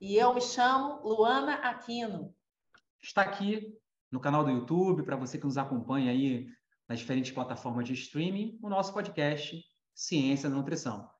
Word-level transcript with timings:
E 0.00 0.14
eu 0.14 0.32
me 0.32 0.40
chamo 0.40 1.00
Luana 1.02 1.54
Aquino. 1.54 2.32
Está 3.02 3.22
aqui 3.22 3.76
no 4.12 4.20
canal 4.20 4.44
do 4.44 4.50
YouTube, 4.50 5.02
para 5.02 5.16
você 5.16 5.38
que 5.38 5.44
nos 5.44 5.58
acompanha 5.58 6.12
aí 6.12 6.46
nas 6.88 7.00
diferentes 7.00 7.32
plataformas 7.32 7.84
de 7.84 7.94
streaming, 7.94 8.56
o 8.62 8.68
nosso 8.68 8.92
podcast 8.92 9.60
Ciência 9.92 10.48
da 10.48 10.54
Nutrição. 10.54 11.10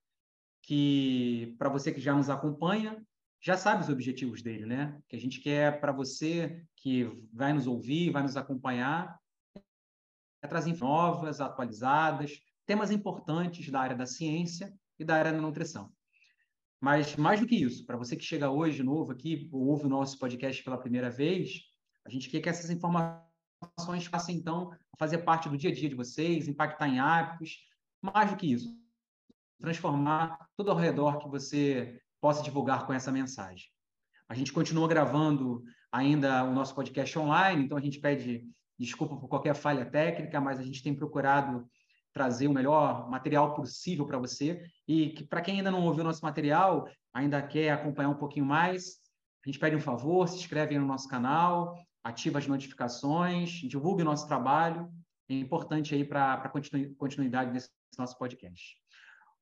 Que, 0.62 1.56
para 1.58 1.68
você 1.68 1.92
que 1.92 2.00
já 2.00 2.14
nos 2.14 2.30
acompanha, 2.30 3.04
já 3.40 3.56
sabe 3.56 3.82
os 3.82 3.88
objetivos 3.88 4.42
dele, 4.42 4.64
né? 4.64 4.96
Que 5.08 5.16
a 5.16 5.20
gente 5.20 5.40
quer 5.40 5.80
para 5.80 5.90
você 5.90 6.64
que 6.76 7.04
vai 7.32 7.52
nos 7.52 7.66
ouvir, 7.66 8.10
vai 8.10 8.22
nos 8.22 8.36
acompanhar, 8.36 9.18
é 10.40 10.46
trazer 10.46 10.76
novas, 10.76 11.40
atualizadas, 11.40 12.40
temas 12.64 12.92
importantes 12.92 13.68
da 13.70 13.80
área 13.80 13.96
da 13.96 14.06
ciência 14.06 14.72
e 14.96 15.04
da 15.04 15.16
área 15.16 15.32
da 15.32 15.40
nutrição. 15.40 15.92
Mas 16.80 17.16
mais 17.16 17.40
do 17.40 17.46
que 17.46 17.56
isso, 17.56 17.84
para 17.84 17.96
você 17.96 18.16
que 18.16 18.24
chega 18.24 18.50
hoje 18.50 18.82
novo 18.82 19.12
aqui, 19.12 19.48
ou 19.52 19.66
ouve 19.66 19.86
o 19.86 19.88
nosso 19.88 20.18
podcast 20.18 20.62
pela 20.62 20.78
primeira 20.78 21.10
vez, 21.10 21.62
a 22.06 22.10
gente 22.10 22.30
quer 22.30 22.40
que 22.40 22.48
essas 22.48 22.70
informações 22.70 24.08
passem, 24.10 24.36
então, 24.36 24.72
a 24.92 24.96
fazer 24.96 25.18
parte 25.18 25.48
do 25.48 25.58
dia 25.58 25.70
a 25.70 25.74
dia 25.74 25.88
de 25.88 25.94
vocês, 25.94 26.46
impactar 26.46 26.88
em 26.88 27.00
hábitos, 27.00 27.58
mais 28.00 28.30
do 28.30 28.36
que 28.36 28.52
isso, 28.52 28.76
transformar 29.60 30.38
tudo 30.56 30.70
ao 30.70 30.76
redor 30.76 31.18
que 31.18 31.28
você 31.28 32.00
possa 32.20 32.42
divulgar 32.42 32.86
com 32.86 32.92
essa 32.92 33.10
mensagem. 33.10 33.66
A 34.28 34.34
gente 34.34 34.52
continua 34.52 34.86
gravando 34.86 35.64
ainda 35.90 36.44
o 36.44 36.54
nosso 36.54 36.74
podcast 36.74 37.18
online, 37.18 37.64
então 37.64 37.76
a 37.76 37.80
gente 37.80 37.98
pede 37.98 38.46
desculpa 38.78 39.16
por 39.16 39.28
qualquer 39.28 39.54
falha 39.54 39.84
técnica, 39.84 40.40
mas 40.40 40.58
a 40.58 40.62
gente 40.62 40.82
tem 40.82 40.94
procurado 40.94 41.68
trazer 42.12 42.48
o 42.48 42.52
melhor 42.52 43.08
material 43.10 43.54
possível 43.54 44.06
para 44.06 44.18
você. 44.18 44.62
E 44.86 45.10
que 45.10 45.24
para 45.24 45.40
quem 45.40 45.58
ainda 45.58 45.70
não 45.70 45.84
ouviu 45.84 46.04
nosso 46.04 46.24
material, 46.24 46.88
ainda 47.12 47.40
quer 47.42 47.70
acompanhar 47.70 48.08
um 48.08 48.18
pouquinho 48.18 48.46
mais, 48.46 48.98
a 49.44 49.48
gente 49.48 49.58
pede 49.58 49.76
um 49.76 49.80
favor, 49.80 50.28
se 50.28 50.36
inscreve 50.36 50.78
no 50.78 50.86
nosso 50.86 51.08
canal, 51.08 51.74
ativa 52.02 52.38
as 52.38 52.46
notificações, 52.46 53.50
divulgue 53.50 54.02
o 54.02 54.04
nosso 54.04 54.26
trabalho. 54.26 54.90
É 55.28 55.34
importante 55.34 55.94
aí 55.94 56.04
para 56.04 56.34
a 56.34 56.48
continuidade 56.96 57.52
desse 57.52 57.70
nosso 57.98 58.18
podcast. 58.18 58.76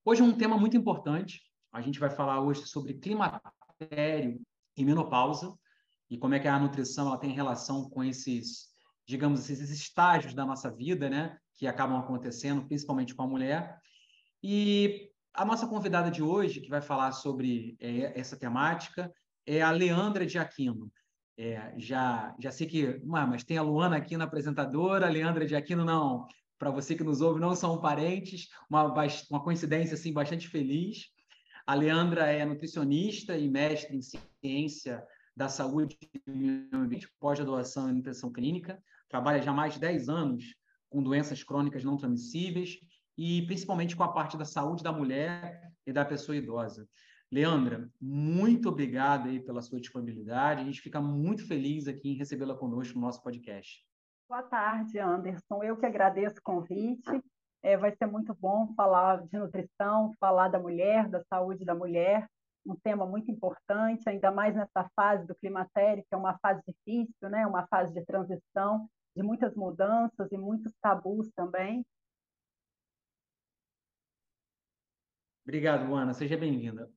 Hoje 0.05 0.23
é 0.23 0.25
um 0.25 0.37
tema 0.37 0.57
muito 0.57 0.77
importante. 0.77 1.41
A 1.73 1.81
gente 1.81 1.99
vai 1.99 2.11
falar 2.11 2.41
hoje 2.41 2.67
sobre 2.67 2.95
climatério 2.95 4.41
e 4.77 4.85
menopausa 4.85 5.55
e 6.09 6.19
como 6.19 6.35
é 6.35 6.41
que 6.41 6.49
a 6.49 6.59
nutrição 6.59 7.09
ela 7.09 7.19
tem 7.19 7.33
relação 7.33 7.89
com 7.91 8.03
esses 8.05 8.77
digamos, 9.07 9.49
esses 9.49 9.71
estágios 9.71 10.35
da 10.35 10.45
nossa 10.45 10.71
vida, 10.71 11.09
né, 11.09 11.39
que 11.57 11.67
acabam 11.67 11.99
acontecendo, 11.99 12.67
principalmente 12.67 13.15
com 13.15 13.23
a 13.23 13.27
mulher. 13.27 13.81
E 14.43 15.11
a 15.35 15.45
nossa 15.45 15.67
convidada 15.67 16.11
de 16.11 16.23
hoje, 16.23 16.61
que 16.61 16.69
vai 16.69 16.81
falar 16.81 17.13
sobre 17.13 17.77
é, 17.81 18.19
essa 18.19 18.37
temática, 18.37 19.13
é 19.47 19.63
a 19.63 19.71
Leandra 19.71 20.27
de 20.27 20.39
Aquino. 20.39 20.91
É, 21.39 21.75
já, 21.77 22.35
já 22.41 22.51
sei 22.51 22.67
que, 22.67 23.01
mas 23.05 23.45
tem 23.45 23.59
a 23.59 23.63
Luana 23.63 23.97
Aquino 23.97 24.25
apresentadora, 24.25 25.07
a 25.07 25.11
Leandra 25.11 25.47
de 25.47 25.55
Aquino 25.55 25.85
não. 25.85 26.27
Para 26.59 26.71
você 26.71 26.95
que 26.95 27.05
nos 27.05 27.21
ouve, 27.21 27.41
não 27.41 27.55
são 27.55 27.81
parentes, 27.81 28.49
uma, 28.71 28.85
uma 29.31 29.43
coincidência 29.43 29.95
assim 29.95 30.13
bastante 30.13 30.49
feliz. 30.49 31.07
A 31.67 31.75
Leandra 31.75 32.27
é 32.27 32.45
nutricionista 32.45 33.37
e 33.37 33.51
mestre 33.51 33.97
em 33.97 34.01
ciência 34.03 35.05
da 35.37 35.49
saúde 35.49 35.99
e 36.27 36.69
pós-graduação 37.21 37.91
em 37.91 37.95
nutrição 37.95 38.33
clínica 38.33 38.83
trabalha 39.09 39.43
já 39.43 39.51
há 39.51 39.55
mais 39.55 39.75
de 39.75 39.81
10 39.81 40.09
anos 40.09 40.45
com 40.89 41.03
doenças 41.03 41.43
crônicas 41.43 41.85
não 41.85 41.97
transmissíveis 41.97 42.79
e 43.17 43.43
principalmente 43.47 43.97
com 43.97 44.03
a 44.03 44.13
parte 44.13 44.37
da 44.37 44.45
saúde 44.45 44.83
da 44.83 44.93
mulher 44.93 45.73
e 45.87 45.93
da 45.93 46.05
pessoa 46.05 46.37
idosa. 46.37 46.89
Leandra, 47.31 47.91
muito 48.01 48.69
obrigada 48.69 49.29
aí 49.29 49.41
pela 49.41 49.61
sua 49.61 49.81
disponibilidade. 49.81 50.61
A 50.61 50.65
gente 50.65 50.81
fica 50.81 51.01
muito 51.01 51.47
feliz 51.47 51.89
aqui 51.89 52.11
em 52.11 52.17
recebê-la 52.17 52.55
conosco 52.55 52.95
no 52.95 53.05
nosso 53.05 53.23
podcast. 53.23 53.85
Boa 54.29 54.43
tarde, 54.43 54.99
Anderson. 54.99 55.63
Eu 55.63 55.77
que 55.77 55.87
agradeço 55.87 56.39
o 56.39 56.43
convite. 56.43 57.23
É, 57.63 57.77
vai 57.77 57.95
ser 57.97 58.07
muito 58.07 58.35
bom 58.35 58.73
falar 58.77 59.27
de 59.27 59.39
nutrição, 59.39 60.13
falar 60.21 60.49
da 60.49 60.59
mulher, 60.59 61.09
da 61.09 61.23
saúde 61.25 61.65
da 61.65 61.75
mulher, 61.75 62.29
um 62.67 62.77
tema 62.77 63.07
muito 63.07 63.31
importante, 63.31 64.09
ainda 64.09 64.31
mais 64.31 64.55
nessa 64.55 64.89
fase 64.95 65.27
do 65.27 65.35
climatério, 65.35 66.03
que 66.03 66.15
é 66.15 66.17
uma 66.17 66.39
fase 66.39 66.61
difícil, 66.67 67.29
né? 67.29 67.47
uma 67.47 67.67
fase 67.67 67.93
de 67.95 68.05
transição, 68.05 68.89
de 69.17 69.23
muitas 69.23 69.55
mudanças 69.55 70.31
e 70.31 70.37
muitos 70.37 70.73
tabus 70.81 71.31
também. 71.35 71.85
Obrigado, 75.43 75.89
Luana. 75.89 76.13
Seja 76.13 76.37
bem-vinda. 76.37 76.91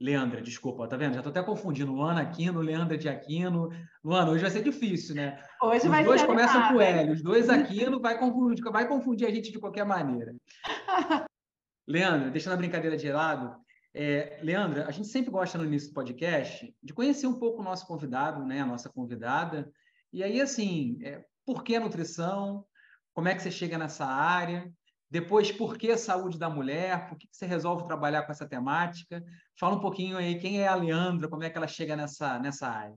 Leandra, 0.00 0.40
desculpa, 0.40 0.88
tá 0.88 0.96
vendo? 0.96 1.14
Já 1.14 1.22
tô 1.22 1.28
até 1.28 1.42
confundindo. 1.42 1.92
Luana 1.92 2.22
Aquino, 2.22 2.60
Leandra 2.60 2.98
de 2.98 3.08
Aquino. 3.08 3.68
Luana, 4.02 4.32
hoje 4.32 4.42
vai 4.42 4.50
ser 4.50 4.64
difícil, 4.64 5.14
né? 5.14 5.40
Hoje 5.62 5.84
Os 5.84 5.90
vai 5.90 6.02
dois 6.02 6.22
ser 6.22 6.26
começam 6.26 6.72
com 6.72 6.80
L, 6.80 7.12
os 7.12 7.22
dois 7.22 7.48
Aquino 7.48 8.00
vai 8.00 8.18
confundir, 8.18 8.64
vai 8.64 8.88
confundir 8.88 9.28
a 9.28 9.30
gente 9.30 9.52
de 9.52 9.60
qualquer 9.60 9.84
maneira. 9.84 10.34
Leandra, 11.86 12.30
deixando 12.30 12.54
a 12.54 12.56
brincadeira 12.56 12.96
de 12.96 13.12
lado, 13.12 13.54
é, 13.94 14.40
Leandra, 14.42 14.88
a 14.88 14.90
gente 14.90 15.08
sempre 15.08 15.30
gosta 15.30 15.58
no 15.58 15.64
início 15.64 15.90
do 15.90 15.94
podcast 15.94 16.74
de 16.82 16.94
conhecer 16.94 17.26
um 17.26 17.38
pouco 17.38 17.60
o 17.60 17.64
nosso 17.64 17.86
convidado, 17.86 18.44
né, 18.44 18.60
a 18.60 18.66
nossa 18.66 18.88
convidada. 18.88 19.70
E 20.12 20.24
aí, 20.24 20.40
assim, 20.40 20.98
é, 21.02 21.24
por 21.50 21.64
que 21.64 21.76
nutrição? 21.80 22.64
Como 23.12 23.26
é 23.26 23.34
que 23.34 23.42
você 23.42 23.50
chega 23.50 23.76
nessa 23.76 24.06
área? 24.06 24.72
Depois, 25.10 25.50
por 25.50 25.76
que 25.76 25.96
saúde 25.96 26.38
da 26.38 26.48
mulher? 26.48 27.08
Por 27.08 27.18
que 27.18 27.26
você 27.28 27.44
resolve 27.44 27.84
trabalhar 27.84 28.22
com 28.22 28.30
essa 28.30 28.48
temática? 28.48 29.20
Fala 29.58 29.74
um 29.74 29.80
pouquinho 29.80 30.16
aí, 30.16 30.38
quem 30.38 30.62
é 30.62 30.68
a 30.68 30.76
Leandra? 30.76 31.28
Como 31.28 31.42
é 31.42 31.50
que 31.50 31.58
ela 31.58 31.66
chega 31.66 31.96
nessa, 31.96 32.38
nessa 32.38 32.68
área? 32.68 32.94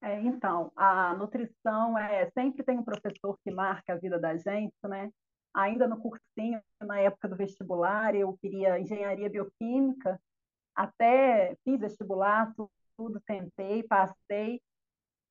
É, 0.00 0.20
então, 0.20 0.70
a 0.76 1.12
nutrição 1.14 1.98
é 1.98 2.30
sempre 2.30 2.62
tem 2.62 2.78
um 2.78 2.84
professor 2.84 3.36
que 3.42 3.50
marca 3.50 3.94
a 3.94 3.98
vida 3.98 4.16
da 4.16 4.36
gente, 4.36 4.76
né? 4.84 5.10
Ainda 5.52 5.88
no 5.88 5.98
cursinho, 5.98 6.62
na 6.80 7.00
época 7.00 7.26
do 7.28 7.34
vestibular, 7.34 8.14
eu 8.14 8.38
queria 8.40 8.78
engenharia 8.78 9.28
bioquímica, 9.28 10.20
até 10.72 11.56
fiz 11.64 11.80
vestibular, 11.80 12.54
tudo, 12.96 13.20
tentei, 13.26 13.82
passei, 13.82 14.60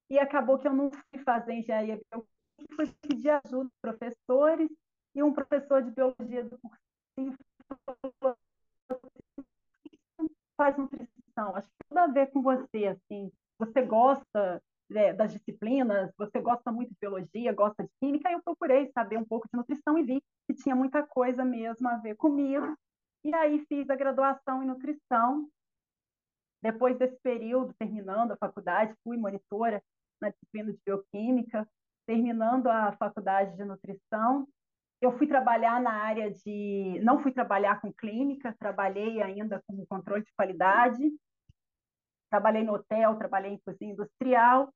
e 0.09 0.19
acabou 0.19 0.59
que 0.59 0.67
eu 0.67 0.73
não 0.73 0.91
fui 0.91 1.23
fazer 1.23 1.53
engenharia 1.53 1.99
bioquímica, 2.11 2.75
fui 2.75 2.87
pedir 3.01 3.29
ajuda 3.29 3.65
dos 3.65 3.79
professores, 3.81 4.69
e 5.13 5.23
um 5.23 5.33
professor 5.33 5.81
de 5.81 5.91
biologia 5.91 6.43
do 6.43 6.59
cursinho 6.59 7.37
falou 7.67 8.37
assim, 8.89 10.29
faz 10.57 10.77
nutrição, 10.77 11.55
acho 11.55 11.67
que 11.67 11.87
tudo 11.87 11.97
a 11.97 12.07
ver 12.07 12.27
com 12.31 12.41
você, 12.41 12.87
assim, 12.87 13.31
você 13.57 13.81
gosta 13.81 14.61
é, 14.93 15.13
das 15.13 15.33
disciplinas, 15.33 16.11
você 16.17 16.39
gosta 16.39 16.71
muito 16.71 16.89
de 16.89 16.97
biologia, 16.99 17.53
gosta 17.53 17.83
de 17.83 17.89
química, 17.99 18.31
eu 18.31 18.41
procurei 18.43 18.91
saber 18.91 19.17
um 19.17 19.25
pouco 19.25 19.47
de 19.47 19.57
nutrição 19.57 19.97
e 19.97 20.03
vi 20.03 20.23
que 20.47 20.53
tinha 20.53 20.75
muita 20.75 21.01
coisa 21.03 21.43
mesmo 21.43 21.87
a 21.87 21.97
ver 21.97 22.15
comigo. 22.15 22.77
E 23.23 23.33
aí 23.33 23.65
fiz 23.67 23.89
a 23.89 23.95
graduação 23.95 24.61
em 24.61 24.67
nutrição. 24.67 25.49
Depois 26.61 26.97
desse 26.97 27.17
período, 27.21 27.73
terminando 27.73 28.31
a 28.31 28.37
faculdade, 28.37 28.95
fui 29.03 29.17
monitora 29.17 29.81
na 30.25 30.31
disciplina 30.31 30.73
de 30.73 30.79
bioquímica, 30.85 31.67
terminando 32.07 32.67
a 32.67 32.91
faculdade 32.93 33.55
de 33.55 33.63
nutrição. 33.63 34.47
Eu 35.01 35.11
fui 35.17 35.27
trabalhar 35.27 35.79
na 35.81 35.91
área 35.91 36.31
de. 36.31 36.99
Não 37.03 37.19
fui 37.19 37.31
trabalhar 37.31 37.79
com 37.79 37.93
clínica, 37.93 38.55
trabalhei 38.59 39.21
ainda 39.21 39.61
com 39.67 39.85
controle 39.85 40.23
de 40.23 40.33
qualidade, 40.35 41.03
trabalhei 42.29 42.63
no 42.63 42.73
hotel, 42.73 43.15
trabalhei 43.15 43.51
em 43.51 43.59
cozinha 43.59 43.91
industrial. 43.91 44.73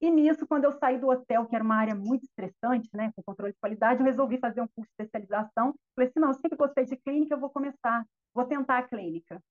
E 0.00 0.10
nisso, 0.10 0.46
quando 0.46 0.64
eu 0.64 0.72
saí 0.78 0.96
do 0.96 1.08
hotel, 1.08 1.46
que 1.46 1.56
era 1.56 1.64
uma 1.64 1.74
área 1.74 1.94
muito 1.94 2.22
estressante, 2.22 2.88
né, 2.94 3.10
com 3.16 3.22
controle 3.22 3.52
de 3.52 3.58
qualidade, 3.58 4.00
eu 4.00 4.06
resolvi 4.06 4.38
fazer 4.38 4.60
um 4.60 4.68
curso 4.68 4.88
de 4.96 5.04
especialização. 5.04 5.74
Falei 5.96 6.08
assim, 6.08 6.20
não, 6.20 6.28
eu 6.28 6.34
sempre 6.34 6.56
gostei 6.56 6.84
de 6.84 6.96
clínica, 6.96 7.34
eu 7.34 7.40
vou 7.40 7.50
começar, 7.50 8.06
vou 8.32 8.44
tentar 8.44 8.78
a 8.78 8.82
clínica. 8.84 9.42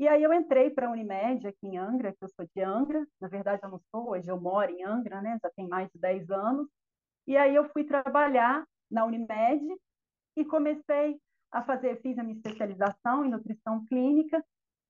E 0.00 0.08
aí 0.08 0.22
eu 0.22 0.32
entrei 0.32 0.70
para 0.70 0.86
a 0.86 0.90
Unimed, 0.90 1.46
aqui 1.46 1.66
em 1.66 1.76
Angra, 1.76 2.10
que 2.14 2.24
eu 2.24 2.28
sou 2.30 2.46
de 2.56 2.62
Angra, 2.62 3.06
na 3.20 3.28
verdade 3.28 3.60
eu 3.62 3.68
não 3.68 3.78
sou, 3.90 4.12
hoje 4.12 4.30
eu 4.30 4.40
moro 4.40 4.70
em 4.70 4.82
Angra, 4.82 5.20
né, 5.20 5.38
já 5.42 5.50
tem 5.50 5.68
mais 5.68 5.90
de 5.90 5.98
10 5.98 6.30
anos. 6.30 6.66
E 7.26 7.36
aí 7.36 7.54
eu 7.54 7.68
fui 7.68 7.84
trabalhar 7.84 8.66
na 8.90 9.04
Unimed 9.04 9.62
e 10.38 10.44
comecei 10.46 11.20
a 11.52 11.62
fazer, 11.62 12.00
fiz 12.00 12.18
a 12.18 12.22
minha 12.22 12.34
especialização 12.34 13.26
em 13.26 13.30
nutrição 13.30 13.84
clínica, 13.84 14.42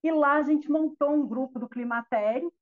e 0.04 0.12
lá 0.12 0.34
a 0.34 0.44
gente 0.44 0.70
montou 0.70 1.10
um 1.10 1.26
grupo 1.26 1.58
do 1.58 1.68
climatério, 1.68 2.52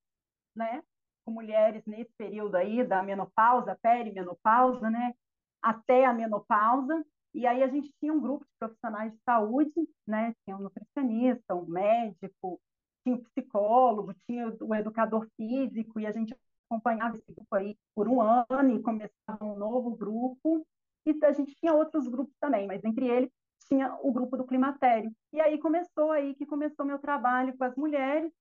né, 0.56 0.82
com 1.26 1.32
mulheres 1.32 1.84
nesse 1.84 2.14
período 2.16 2.54
aí 2.54 2.82
da 2.82 3.02
menopausa, 3.02 3.78
perimenopausa, 3.82 4.88
né, 4.88 5.12
até 5.60 6.06
a 6.06 6.14
menopausa, 6.14 7.04
e 7.34 7.46
aí 7.46 7.62
a 7.62 7.68
gente 7.68 7.92
tinha 8.00 8.12
um 8.12 8.20
grupo 8.20 8.44
de 8.44 8.50
profissionais 8.58 9.12
de 9.12 9.18
saúde, 9.22 9.88
né, 10.06 10.34
tinha 10.44 10.56
um 10.56 10.60
nutricionista, 10.60 11.54
um 11.54 11.66
médico, 11.66 12.60
tinha 13.02 13.16
um 13.16 13.22
psicólogo, 13.22 14.14
tinha 14.26 14.54
o 14.60 14.74
educador 14.74 15.28
físico, 15.36 16.00
e 16.00 16.06
a 16.06 16.12
gente 16.12 16.34
acompanhava 16.68 17.16
esse 17.16 17.32
grupo 17.32 17.54
aí 17.54 17.76
por 17.94 18.08
um 18.08 18.20
ano 18.20 18.70
e 18.74 18.82
começava 18.82 19.44
um 19.44 19.56
novo 19.56 19.96
grupo, 19.96 20.66
e 21.06 21.24
a 21.24 21.32
gente 21.32 21.54
tinha 21.56 21.72
outros 21.72 22.06
grupos 22.06 22.34
também, 22.40 22.66
mas 22.66 22.84
entre 22.84 23.06
eles 23.06 23.30
tinha 23.68 23.94
o 24.02 24.12
grupo 24.12 24.36
do 24.36 24.46
climatério. 24.46 25.12
E 25.32 25.40
aí 25.40 25.58
começou 25.58 26.10
aí 26.10 26.34
que 26.34 26.46
começou 26.46 26.84
meu 26.84 26.98
trabalho 26.98 27.56
com 27.56 27.64
as 27.64 27.76
mulheres, 27.76 28.32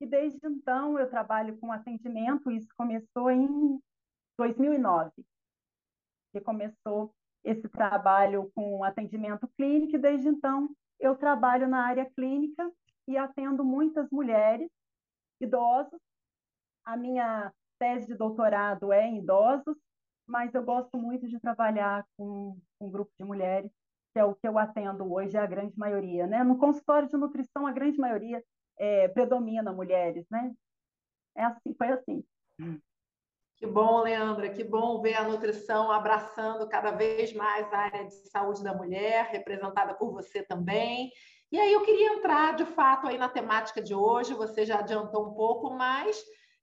e 0.00 0.06
desde 0.06 0.38
então 0.44 0.98
eu 0.98 1.08
trabalho 1.08 1.56
com 1.58 1.72
atendimento, 1.72 2.50
isso 2.50 2.68
começou 2.76 3.30
em 3.30 3.80
2009, 4.36 5.12
que 6.32 6.40
começou 6.40 7.14
esse 7.44 7.68
trabalho 7.68 8.50
com 8.54 8.84
atendimento 8.84 9.48
clínico, 9.56 9.96
e 9.96 9.98
desde 9.98 10.28
então 10.28 10.68
eu 11.00 11.16
trabalho 11.16 11.66
na 11.68 11.84
área 11.84 12.08
clínica 12.14 12.70
e 13.08 13.16
atendo 13.16 13.64
muitas 13.64 14.08
mulheres, 14.10 14.70
idosos. 15.40 16.00
A 16.84 16.96
minha 16.96 17.52
tese 17.78 18.06
de 18.06 18.14
doutorado 18.14 18.92
é 18.92 19.06
em 19.06 19.18
idosos, 19.18 19.76
mas 20.26 20.54
eu 20.54 20.62
gosto 20.62 20.96
muito 20.96 21.28
de 21.28 21.40
trabalhar 21.40 22.06
com 22.16 22.56
um 22.80 22.90
grupo 22.90 23.10
de 23.18 23.24
mulheres, 23.24 23.70
que 24.12 24.20
é 24.20 24.24
o 24.24 24.34
que 24.34 24.46
eu 24.46 24.58
atendo 24.58 25.12
hoje, 25.12 25.36
a 25.36 25.46
grande 25.46 25.76
maioria. 25.76 26.26
Né? 26.26 26.44
No 26.44 26.58
consultório 26.58 27.08
de 27.08 27.16
nutrição, 27.16 27.66
a 27.66 27.72
grande 27.72 27.98
maioria 27.98 28.42
é, 28.78 29.08
predomina 29.08 29.72
mulheres, 29.72 30.24
né? 30.30 30.54
É 31.36 31.44
assim, 31.44 31.74
foi 31.74 31.88
assim. 31.88 32.24
Que 33.62 33.66
bom, 33.68 34.02
Leandra, 34.02 34.48
que 34.48 34.64
bom 34.64 35.00
ver 35.00 35.14
a 35.14 35.22
nutrição 35.22 35.92
abraçando 35.92 36.68
cada 36.68 36.90
vez 36.90 37.32
mais 37.32 37.72
a 37.72 37.78
área 37.78 38.04
de 38.06 38.28
saúde 38.28 38.60
da 38.60 38.74
mulher, 38.74 39.28
representada 39.30 39.94
por 39.94 40.10
você 40.10 40.42
também. 40.42 41.12
E 41.52 41.60
aí 41.60 41.72
eu 41.72 41.82
queria 41.82 42.14
entrar 42.14 42.56
de 42.56 42.64
fato 42.64 43.06
aí 43.06 43.16
na 43.16 43.28
temática 43.28 43.80
de 43.80 43.94
hoje, 43.94 44.34
você 44.34 44.66
já 44.66 44.80
adiantou 44.80 45.28
um 45.28 45.34
pouco, 45.34 45.70
mas 45.70 46.20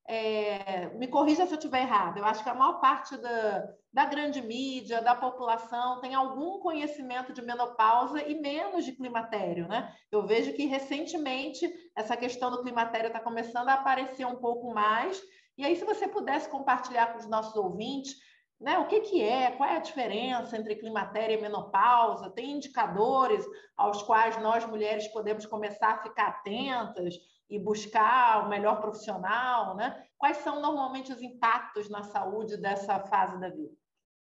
é, 0.10 0.90
me 0.96 1.08
corrija 1.08 1.46
se 1.46 1.54
eu 1.54 1.58
estiver 1.58 1.84
errado, 1.84 2.18
eu 2.18 2.26
acho 2.26 2.44
que 2.44 2.50
a 2.50 2.54
maior 2.54 2.82
parte 2.82 3.16
da, 3.16 3.66
da 3.94 4.04
grande 4.04 4.42
mídia, 4.42 5.02
da 5.02 5.16
população, 5.16 6.02
tem 6.02 6.14
algum 6.14 6.60
conhecimento 6.60 7.32
de 7.32 7.42
menopausa 7.42 8.22
e 8.24 8.42
menos 8.42 8.84
de 8.84 8.92
climatério, 8.92 9.70
né? 9.70 9.94
Eu 10.12 10.28
vejo 10.28 10.52
que 10.52 10.66
recentemente 10.66 11.66
essa 11.96 12.18
questão 12.18 12.52
do 12.52 12.62
climatério 12.62 13.08
está 13.08 13.22
começando 13.22 13.70
a 13.70 13.76
aparecer 13.76 14.26
um 14.26 14.36
pouco 14.36 14.74
mais. 14.74 15.22
E 15.60 15.66
aí, 15.66 15.76
se 15.76 15.86
você 15.86 16.08
pudesse 16.08 16.50
compartilhar 16.50 17.14
com 17.14 17.20
os 17.20 17.28
nossos 17.28 17.56
ouvintes, 17.56 18.16
né, 18.60 18.80
o 18.80 18.88
que, 18.88 19.02
que 19.02 19.22
é, 19.22 19.52
qual 19.52 19.70
é 19.70 19.76
a 19.76 19.82
diferença 19.82 20.58
entre 20.58 20.76
climatério 20.76 21.38
e 21.38 21.42
menopausa? 21.42 22.32
Tem 22.32 22.52
indicadores 22.52 23.46
aos 23.78 24.02
quais 24.02 24.42
nós 24.42 24.66
mulheres 24.66 25.08
podemos 25.10 25.46
começar 25.46 25.92
a 25.92 26.02
ficar 26.02 26.28
atentas? 26.28 27.16
e 27.50 27.58
buscar 27.58 28.46
o 28.46 28.50
melhor 28.50 28.80
profissional, 28.80 29.76
né? 29.76 30.06
Quais 30.18 30.38
são 30.38 30.62
normalmente 30.62 31.12
os 31.12 31.22
impactos 31.22 31.90
na 31.90 32.04
saúde 32.04 32.58
dessa 32.58 33.00
fase 33.00 33.40
da 33.40 33.50
vida? 33.50 33.74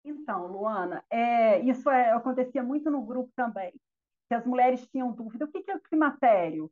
Então, 0.03 0.47
Luana, 0.47 1.03
é, 1.09 1.59
isso 1.59 1.87
é, 1.89 2.11
acontecia 2.11 2.63
muito 2.63 2.89
no 2.89 3.03
grupo 3.03 3.31
também, 3.35 3.71
que 4.27 4.33
as 4.33 4.45
mulheres 4.45 4.87
tinham 4.87 5.11
dúvida, 5.11 5.45
o 5.45 5.47
que, 5.47 5.61
que 5.61 5.69
é 5.69 5.75
o 5.75 5.81
climatério? 5.81 6.71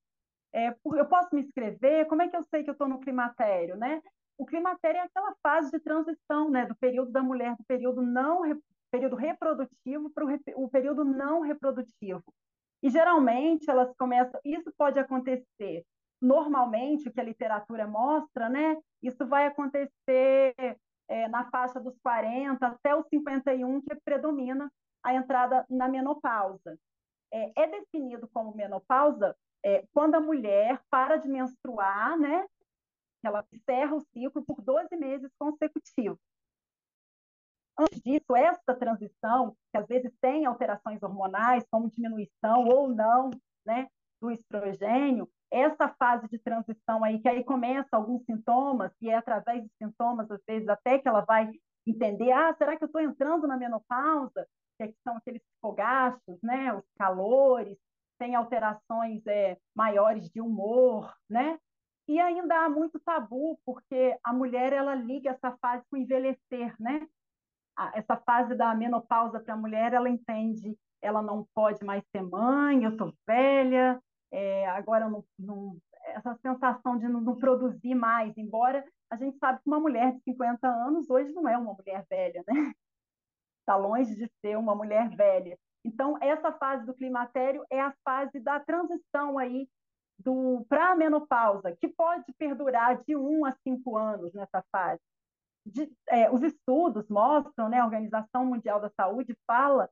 É, 0.51 0.69
eu 0.69 1.05
posso 1.05 1.35
me 1.35 1.41
inscrever? 1.41 2.07
Como 2.07 2.23
é 2.23 2.27
que 2.27 2.35
eu 2.35 2.43
sei 2.45 2.63
que 2.63 2.69
eu 2.71 2.73
estou 2.73 2.87
no 2.87 2.99
climatério, 2.99 3.77
né? 3.77 4.01
O 4.39 4.45
climatério 4.45 4.99
é 4.99 5.03
aquela 5.03 5.35
fase 5.43 5.69
de 5.69 5.79
transição, 5.81 6.49
né, 6.49 6.65
do 6.65 6.73
período 6.73 7.11
da 7.11 7.21
mulher, 7.21 7.57
do 7.57 7.63
período 7.65 8.01
não 8.01 8.41
período 8.89 9.15
reprodutivo 9.15 10.09
para 10.09 10.25
o 10.55 10.69
período 10.69 11.03
não 11.03 11.41
reprodutivo. 11.41 12.23
E 12.81 12.89
geralmente 12.89 13.69
elas 13.69 13.93
começam, 13.97 14.39
isso 14.43 14.71
pode 14.77 14.97
acontecer 14.97 15.85
normalmente, 16.21 17.07
o 17.07 17.11
que 17.11 17.19
a 17.19 17.23
literatura 17.23 17.85
mostra, 17.85 18.49
né, 18.49 18.77
isso 19.01 19.27
vai 19.27 19.45
acontecer 19.45 20.55
é, 21.07 21.27
na 21.27 21.49
faixa 21.49 21.79
dos 21.79 21.97
40 21.99 22.65
até 22.65 22.95
os 22.95 23.05
51, 23.09 23.81
que 23.81 23.95
predomina 24.03 24.71
a 25.03 25.13
entrada 25.13 25.65
na 25.69 25.87
menopausa. 25.87 26.77
É, 27.31 27.63
é 27.63 27.67
definido 27.67 28.27
como 28.33 28.55
menopausa 28.55 29.35
é, 29.63 29.85
quando 29.93 30.15
a 30.15 30.21
mulher 30.21 30.81
para 30.89 31.17
de 31.17 31.27
menstruar, 31.27 32.17
né, 32.17 32.45
ela 33.27 33.45
encerra 33.51 33.95
o 33.95 34.01
ciclo 34.13 34.43
por 34.45 34.61
12 34.61 34.95
meses 34.95 35.31
consecutivos. 35.37 36.19
Antes 37.77 38.01
disso, 38.01 38.35
essa 38.35 38.75
transição, 38.75 39.55
que 39.71 39.77
às 39.77 39.87
vezes 39.87 40.11
tem 40.19 40.45
alterações 40.45 41.01
hormonais, 41.01 41.65
como 41.71 41.89
diminuição 41.89 42.65
ou 42.65 42.89
não 42.89 43.29
né, 43.65 43.87
do 44.21 44.29
estrogênio, 44.31 45.29
essa 45.51 45.87
fase 45.87 46.27
de 46.27 46.37
transição 46.39 47.03
aí, 47.03 47.19
que 47.19 47.27
aí 47.27 47.43
começa 47.43 47.89
alguns 47.93 48.23
sintomas, 48.25 48.91
e 49.01 49.09
é 49.09 49.15
através 49.15 49.63
dos 49.63 49.71
sintomas, 49.81 50.29
às 50.29 50.41
vezes, 50.45 50.67
até 50.67 50.99
que 50.99 51.07
ela 51.07 51.21
vai 51.21 51.49
entender, 51.87 52.31
ah, 52.31 52.53
será 52.57 52.77
que 52.77 52.83
eu 52.83 52.87
estou 52.87 53.01
entrando 53.01 53.47
na 53.47 53.57
menopausa? 53.57 54.47
Que, 54.77 54.93
são 55.03 55.17
aqueles 55.17 55.41
fogachos, 55.61 56.37
né? 56.43 56.73
Os 56.73 56.85
calores, 56.97 57.77
tem 58.19 58.35
alterações 58.35 59.25
é, 59.25 59.57
maiores 59.75 60.29
de 60.29 60.41
humor, 60.41 61.13
né? 61.29 61.57
E 62.09 62.19
ainda 62.19 62.65
há 62.65 62.67
muito 62.67 62.99
tabu, 62.99 63.59
porque 63.63 64.17
a 64.23 64.33
mulher, 64.33 64.73
ela 64.73 64.95
liga 64.95 65.29
essa 65.29 65.55
fase 65.57 65.85
com 65.91 65.95
envelhecer, 65.95 66.75
né? 66.79 67.07
Essa 67.93 68.17
fase 68.17 68.55
da 68.55 68.73
menopausa 68.73 69.39
para 69.39 69.53
a 69.53 69.57
mulher, 69.57 69.93
ela 69.93 70.09
entende, 70.09 70.75
ela 71.03 71.21
não 71.21 71.47
pode 71.53 71.85
mais 71.85 72.03
ser 72.11 72.23
mãe, 72.23 72.83
eu 72.83 72.93
estou 72.93 73.13
velha, 73.27 74.01
é, 74.31 74.67
agora 74.69 75.07
não, 75.07 75.23
não, 75.37 75.77
essa 76.05 76.35
sensação 76.41 76.97
de 76.97 77.07
não, 77.07 77.21
não, 77.21 77.35
produzir 77.37 77.93
mais, 77.93 78.35
embora 78.39 78.83
a 79.11 79.15
gente 79.15 79.37
sabe 79.37 79.59
que 79.61 79.67
uma 79.67 79.79
mulher 79.79 80.11
de 80.13 80.23
50 80.23 80.67
anos 80.67 81.07
hoje 81.11 81.31
não 81.31 81.47
é 81.47 81.55
uma 81.59 81.75
mulher 81.75 82.03
velha, 82.09 82.43
né? 82.47 82.73
Está 83.59 83.75
longe 83.77 84.15
de 84.15 84.27
ser 84.41 84.57
uma 84.57 84.73
mulher 84.73 85.15
velha. 85.15 85.55
Então, 85.85 86.17
essa 86.21 86.51
fase 86.53 86.87
do 86.87 86.95
climatério 86.95 87.63
é 87.69 87.79
a 87.79 87.93
fase 88.03 88.39
da 88.39 88.59
transição 88.59 89.37
aí 89.37 89.69
para 90.67 90.91
a 90.91 90.95
menopausa, 90.95 91.75
que 91.75 91.87
pode 91.87 92.31
perdurar 92.33 93.01
de 93.03 93.15
1 93.15 93.45
a 93.45 93.53
5 93.63 93.97
anos 93.97 94.33
nessa 94.33 94.63
fase. 94.71 95.01
De, 95.65 95.91
é, 96.07 96.31
os 96.31 96.41
estudos 96.41 97.07
mostram, 97.09 97.69
né, 97.69 97.79
a 97.79 97.85
Organização 97.85 98.45
Mundial 98.45 98.79
da 98.79 98.89
Saúde 98.89 99.37
fala 99.45 99.89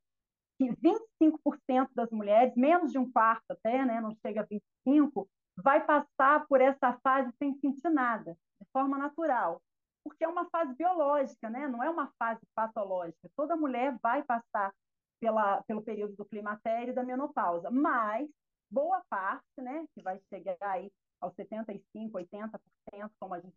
que 0.57 0.69
25% 0.77 1.89
das 1.93 2.09
mulheres, 2.09 2.55
menos 2.55 2.91
de 2.91 2.97
um 2.97 3.09
quarto 3.11 3.51
até, 3.51 3.85
né, 3.85 4.01
não 4.01 4.15
chega 4.25 4.41
a 4.41 4.47
25%, 4.87 5.27
vai 5.57 5.85
passar 5.85 6.45
por 6.47 6.61
essa 6.61 6.93
fase 7.03 7.31
sem 7.37 7.53
sentir 7.59 7.89
nada, 7.89 8.37
de 8.61 8.67
forma 8.71 8.97
natural. 8.97 9.61
Porque 10.03 10.23
é 10.23 10.27
uma 10.27 10.49
fase 10.49 10.73
biológica, 10.75 11.49
né? 11.49 11.67
não 11.67 11.83
é 11.83 11.89
uma 11.89 12.11
fase 12.17 12.39
patológica. 12.55 13.29
Toda 13.35 13.57
mulher 13.57 13.97
vai 14.01 14.23
passar 14.23 14.73
pela, 15.19 15.61
pelo 15.63 15.81
período 15.81 16.15
do 16.15 16.25
climatério 16.25 16.91
e 16.91 16.95
da 16.95 17.03
menopausa, 17.03 17.69
mas 17.69 18.29
boa 18.69 19.01
parte, 19.09 19.61
né, 19.61 19.85
que 19.93 20.01
vai 20.01 20.19
chegar 20.29 20.57
aí 20.61 20.91
aos 21.19 21.33
75%, 21.35 22.11
80%, 22.11 23.11
como 23.19 23.33
a 23.33 23.39
gente 23.39 23.55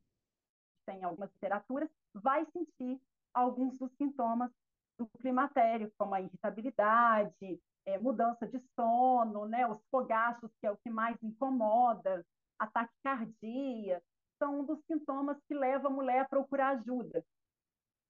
tem 0.87 1.00
em 1.00 1.05
algumas 1.05 1.31
literaturas, 1.33 1.88
vai 2.14 2.47
sentir 2.52 3.00
alguns 3.35 3.79
dos 3.79 3.93
sintomas 3.97 4.50
do 4.99 5.07
climatério, 5.19 5.93
como 5.97 6.14
a 6.14 6.21
irritabilidade, 6.21 7.61
é, 7.87 7.99
mudança 7.99 8.47
de 8.47 8.61
sono, 8.75 9.47
né, 9.47 9.67
os 9.67 9.81
fogachos, 9.90 10.50
que 10.61 10.67
é 10.67 10.71
o 10.71 10.76
que 10.76 10.90
mais 10.90 11.17
incomoda, 11.23 12.25
a 12.59 12.67
taquicardia, 12.67 14.02
são 14.38 14.61
um 14.61 14.64
dos 14.64 14.79
sintomas 14.87 15.37
que 15.47 15.55
leva 15.55 15.88
a 15.88 15.90
mulher 15.90 16.21
a 16.21 16.29
procurar 16.29 16.79
ajuda. 16.79 17.25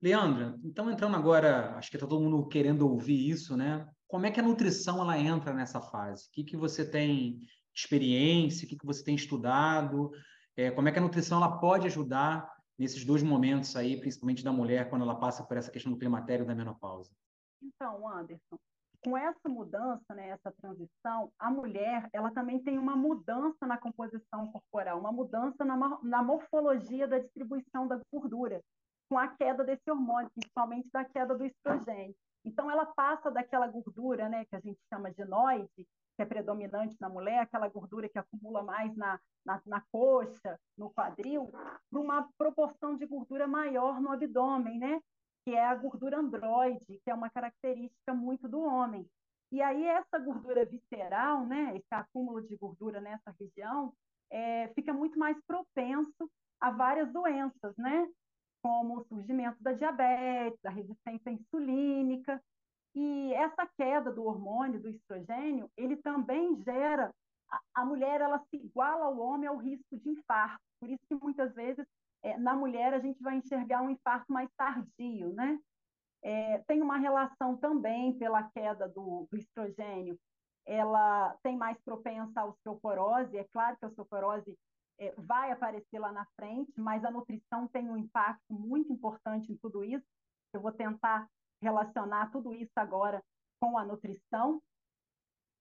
Leandra, 0.00 0.56
então 0.62 0.90
entrando 0.90 1.16
agora, 1.16 1.74
acho 1.76 1.90
que 1.90 1.96
está 1.96 2.06
todo 2.06 2.20
mundo 2.20 2.46
querendo 2.46 2.88
ouvir 2.88 3.28
isso, 3.28 3.56
né? 3.56 3.88
Como 4.06 4.26
é 4.26 4.30
que 4.30 4.38
a 4.38 4.42
nutrição 4.42 5.00
ela 5.00 5.18
entra 5.18 5.52
nessa 5.52 5.80
fase? 5.80 6.28
O 6.28 6.32
que, 6.32 6.44
que 6.44 6.56
você 6.56 6.88
tem 6.88 7.40
experiência, 7.74 8.64
o 8.64 8.68
que, 8.68 8.78
que 8.78 8.86
você 8.86 9.02
tem 9.02 9.14
estudado? 9.14 10.10
É, 10.56 10.70
como 10.70 10.88
é 10.88 10.92
que 10.92 10.98
a 10.98 11.02
nutrição 11.02 11.38
ela 11.38 11.58
pode 11.58 11.86
ajudar 11.86 12.48
nesses 12.78 13.04
dois 13.04 13.22
momentos 13.22 13.74
aí, 13.74 13.98
principalmente 13.98 14.44
da 14.44 14.52
mulher, 14.52 14.88
quando 14.88 15.02
ela 15.02 15.18
passa 15.18 15.44
por 15.44 15.56
essa 15.56 15.70
questão 15.70 15.92
do 15.92 15.98
climatério 15.98 16.44
e 16.44 16.46
da 16.46 16.54
menopausa? 16.54 17.10
Então, 17.60 18.08
Anderson, 18.08 18.56
com 19.04 19.16
essa 19.16 19.48
mudança, 19.48 20.14
né, 20.14 20.30
essa 20.30 20.52
transição, 20.52 21.32
a 21.38 21.50
mulher 21.50 22.08
ela 22.12 22.30
também 22.30 22.62
tem 22.62 22.78
uma 22.78 22.96
mudança 22.96 23.66
na 23.66 23.76
composição 23.76 24.50
corporal, 24.52 24.98
uma 24.98 25.12
mudança 25.12 25.64
na, 25.64 25.98
na 26.02 26.22
morfologia 26.22 27.06
da 27.06 27.18
distribuição 27.18 27.86
da 27.86 28.00
gordura, 28.12 28.62
com 29.08 29.18
a 29.18 29.28
queda 29.28 29.64
desse 29.64 29.90
hormônio, 29.90 30.30
principalmente 30.30 30.88
da 30.92 31.04
queda 31.04 31.36
do 31.36 31.44
estrogênio. 31.44 32.14
Então, 32.44 32.70
ela 32.70 32.86
passa 32.86 33.30
daquela 33.30 33.66
gordura, 33.66 34.28
né, 34.28 34.44
que 34.44 34.56
a 34.56 34.60
gente 34.60 34.80
chama 34.92 35.10
de 35.10 35.24
noide, 35.24 35.86
que 36.16 36.22
é 36.22 36.24
predominante 36.24 36.96
na 37.00 37.08
mulher, 37.08 37.40
aquela 37.40 37.68
gordura 37.68 38.08
que 38.08 38.18
acumula 38.18 38.62
mais 38.62 38.94
na, 38.96 39.18
na, 39.44 39.60
na 39.66 39.82
coxa, 39.92 40.58
no 40.76 40.90
quadril, 40.90 41.50
para 41.90 42.00
uma 42.00 42.28
proporção 42.36 42.96
de 42.96 43.06
gordura 43.06 43.46
maior 43.46 44.00
no 44.00 44.10
abdômen, 44.10 44.78
né? 44.78 45.00
que 45.48 45.54
é 45.54 45.64
a 45.64 45.74
gordura 45.74 46.18
androide, 46.18 47.00
que 47.02 47.10
é 47.10 47.14
uma 47.14 47.30
característica 47.30 48.12
muito 48.12 48.46
do 48.46 48.60
homem. 48.60 49.08
E 49.50 49.62
aí 49.62 49.82
essa 49.82 50.18
gordura 50.18 50.66
visceral, 50.66 51.46
né, 51.46 51.74
esse 51.74 51.88
acúmulo 51.90 52.42
de 52.42 52.54
gordura 52.54 53.00
nessa 53.00 53.34
região, 53.40 53.94
é, 54.30 54.68
fica 54.74 54.92
muito 54.92 55.18
mais 55.18 55.38
propenso 55.46 56.30
a 56.60 56.70
várias 56.70 57.10
doenças, 57.10 57.74
né, 57.78 58.06
como 58.62 58.98
o 58.98 59.04
surgimento 59.04 59.62
da 59.62 59.72
diabetes, 59.72 60.60
da 60.62 60.70
resistência 60.70 61.30
insulínica. 61.30 62.42
E 62.94 63.32
essa 63.34 63.66
queda 63.76 64.10
do 64.10 64.24
hormônio, 64.24 64.80
do 64.80 64.88
estrogênio, 64.88 65.70
ele 65.76 65.96
também 65.96 66.60
gera 66.62 67.12
a, 67.50 67.82
a 67.82 67.84
mulher 67.84 68.20
ela 68.20 68.38
se 68.50 68.56
iguala 68.56 69.06
ao 69.06 69.18
homem 69.18 69.48
ao 69.48 69.56
risco 69.56 69.96
de 69.96 70.10
infarto. 70.10 70.62
Por 70.80 70.88
isso 70.90 71.02
que 71.08 71.14
muitas 71.14 71.54
vezes 71.54 71.86
é, 72.22 72.36
na 72.36 72.54
mulher 72.54 72.94
a 72.94 72.98
gente 72.98 73.22
vai 73.22 73.36
enxergar 73.36 73.82
um 73.82 73.90
infarto 73.90 74.32
mais 74.32 74.48
tardio, 74.56 75.32
né? 75.32 75.58
É, 76.22 76.58
tem 76.66 76.82
uma 76.82 76.98
relação 76.98 77.56
também 77.56 78.18
pela 78.18 78.42
queda 78.50 78.88
do, 78.88 79.28
do, 79.30 79.36
estrogênio, 79.36 80.18
ela 80.66 81.36
tem 81.44 81.56
mais 81.56 81.78
propensa 81.84 82.40
à 82.40 82.44
osteoporose, 82.44 83.38
é 83.38 83.44
claro 83.44 83.76
que 83.76 83.84
a 83.84 83.88
osteoporose 83.88 84.58
é, 84.98 85.14
vai 85.16 85.50
aparecer 85.50 85.98
lá 85.98 86.12
na 86.12 86.26
frente, 86.36 86.72
mas 86.76 87.04
a 87.04 87.10
nutrição 87.10 87.68
tem 87.68 87.88
um 87.88 87.96
impacto 87.96 88.52
muito 88.52 88.92
importante 88.92 89.52
em 89.52 89.56
tudo 89.56 89.84
isso, 89.84 90.06
eu 90.52 90.60
vou 90.60 90.72
tentar 90.72 91.28
relacionar 91.62 92.30
tudo 92.30 92.54
isso 92.54 92.72
agora 92.76 93.22
com 93.60 93.76
a 93.76 93.84
nutrição, 93.84 94.62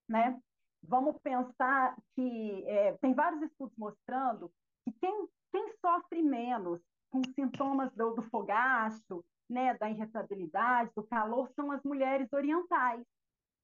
né? 0.08 0.40
Vamos 0.84 1.18
pensar 1.22 1.98
que 2.16 2.64
é, 2.68 2.96
tem 2.98 3.14
vários 3.14 3.42
estudos 3.42 3.76
mostrando 3.78 4.52
que 4.86 4.92
quem 5.00 5.28
quem 5.52 5.74
sofre 5.80 6.22
menos 6.22 6.82
com 7.10 7.22
sintomas 7.34 7.92
do, 7.94 8.12
do 8.12 8.22
fogacho, 8.24 9.24
né, 9.50 9.76
da 9.78 9.90
irritabilidade, 9.90 10.92
do 10.96 11.04
calor, 11.04 11.50
são 11.56 11.72
as 11.72 11.82
mulheres 11.84 12.32
orientais. 12.34 13.04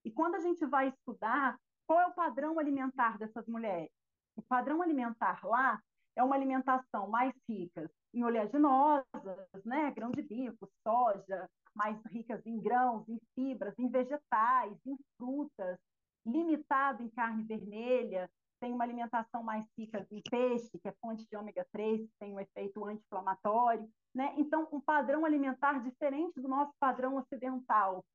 E 0.06 0.12
quando 0.12 0.36
a 0.36 0.40
gente 0.40 0.66
vai 0.66 0.90
estudar 0.90 1.60
qual 1.86 2.00
é 2.00 2.08
o 2.08 2.14
padrão 2.14 2.58
alimentar 2.58 3.18
dessas 3.18 3.46
mulheres, 3.48 3.92
o 4.36 4.42
padrão 4.42 4.82
alimentar 4.82 5.40
lá 5.44 5.82
é 6.16 6.24
uma 6.24 6.36
alimentação 6.36 7.08
mais 7.08 7.34
rica 7.50 7.90
em 8.14 8.24
oleaginosas, 8.24 9.66
né, 9.66 9.92
grão 9.92 10.12
de 10.12 10.22
bico, 10.22 10.70
soja, 10.88 11.50
mais 11.74 12.00
ricas 12.06 12.46
em 12.46 12.60
grãos, 12.60 13.08
em 13.10 13.20
fibras, 13.34 13.74
em 13.80 13.90
vegetais, 13.90 14.78
em 14.86 14.96
frutas, 15.18 15.80
limitado 16.26 17.02
em 17.02 17.10
carne 17.10 17.44
vermelha, 17.44 18.30
tem 18.64 18.72
uma 18.72 18.86
alimentação 18.86 19.44
mais 19.44 19.66
rica 19.78 20.08
em 20.10 20.22
peixe, 20.22 20.80
que 20.80 20.88
é 20.88 20.94
fonte 21.02 21.28
de 21.28 21.36
ômega 21.36 21.66
3, 21.74 22.00
que 22.00 22.18
tem 22.18 22.34
um 22.34 22.40
efeito 22.40 22.86
anti-inflamatório, 22.86 23.90
né? 24.16 24.34
Então, 24.38 24.70
um 24.72 24.80
padrão 24.80 25.26
alimentar 25.26 25.84
diferente 25.84 26.40
do 26.40 26.48
nosso 26.48 26.72
padrão 26.80 27.18
ocidental, 27.18 28.06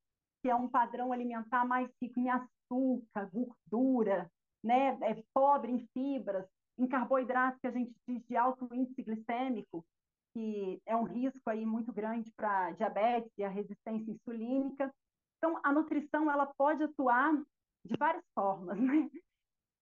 que 0.40 0.48
é 0.48 0.54
um 0.54 0.66
padrão 0.66 1.12
alimentar 1.12 1.66
mais 1.66 1.90
rico 2.00 2.18
em 2.18 2.30
açúcar, 2.30 3.28
gordura, 3.30 4.30
né? 4.68 4.98
É 5.00 5.22
pobre 5.32 5.72
em 5.72 5.88
fibras, 5.94 6.46
em 6.78 6.86
carboidratos 6.86 7.58
que 7.58 7.66
a 7.66 7.70
gente 7.70 7.90
diz 8.06 8.22
de 8.26 8.36
alto 8.36 8.68
índice 8.70 9.02
glicêmico, 9.02 9.82
que 10.34 10.80
é 10.84 10.94
um 10.94 11.04
risco 11.04 11.48
aí 11.48 11.64
muito 11.64 11.90
grande 11.90 12.30
para 12.36 12.72
diabetes 12.72 13.32
e 13.38 13.42
a 13.42 13.48
resistência 13.48 14.12
insulínica. 14.12 14.94
Então, 15.38 15.58
a 15.64 15.72
nutrição 15.72 16.30
ela 16.30 16.46
pode 16.46 16.82
atuar 16.82 17.34
de 17.82 17.96
várias 17.98 18.24
formas, 18.34 18.78
né? 18.78 19.08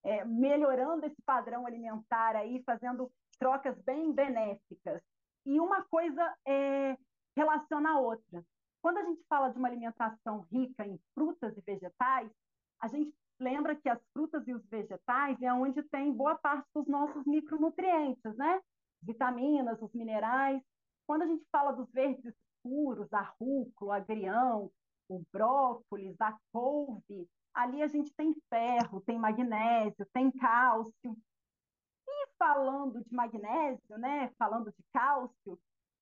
é, 0.05 0.23
melhorando 0.23 1.05
esse 1.05 1.21
padrão 1.23 1.67
alimentar 1.67 2.37
aí, 2.37 2.63
fazendo 2.63 3.11
trocas 3.37 3.77
bem 3.81 4.13
benéficas. 4.13 5.01
E 5.45 5.59
uma 5.59 5.83
coisa 5.83 6.33
é, 6.47 6.97
relaciona 7.35 7.91
a 7.91 7.99
outra. 7.99 8.41
Quando 8.81 8.99
a 8.99 9.03
gente 9.03 9.21
fala 9.27 9.49
de 9.49 9.57
uma 9.57 9.67
alimentação 9.67 10.47
rica 10.49 10.87
em 10.87 10.97
frutas 11.13 11.57
e 11.57 11.61
vegetais, 11.61 12.31
a 12.79 12.87
gente 12.87 13.13
lembra 13.39 13.75
que 13.75 13.89
as 13.89 13.99
frutas 14.13 14.47
e 14.47 14.53
os 14.53 14.65
vegetais 14.67 15.41
é 15.41 15.53
onde 15.53 15.81
tem 15.83 16.11
boa 16.11 16.35
parte 16.35 16.67
dos 16.73 16.87
nossos 16.87 17.25
micronutrientes, 17.25 18.35
né? 18.35 18.61
Vitaminas, 19.01 19.81
os 19.81 19.93
minerais. 19.93 20.61
Quando 21.05 21.23
a 21.23 21.27
gente 21.27 21.45
fala 21.51 21.71
dos 21.71 21.89
verdes 21.91 22.25
escuros, 22.25 23.11
a 23.13 23.21
rúcula, 23.39 23.89
o 23.89 23.91
agrião, 23.91 24.71
o 25.07 25.23
brócolis, 25.31 26.19
a 26.19 26.37
couve, 26.51 27.29
ali 27.53 27.81
a 27.81 27.87
gente 27.87 28.13
tem 28.15 28.35
ferro, 28.49 29.01
tem 29.01 29.17
magnésio, 29.17 30.05
tem 30.13 30.31
cálcio. 30.31 31.17
E 32.07 32.27
falando 32.37 33.03
de 33.03 33.13
magnésio, 33.13 33.97
né, 33.97 34.31
falando 34.37 34.71
de 34.71 34.83
cálcio, 34.93 35.59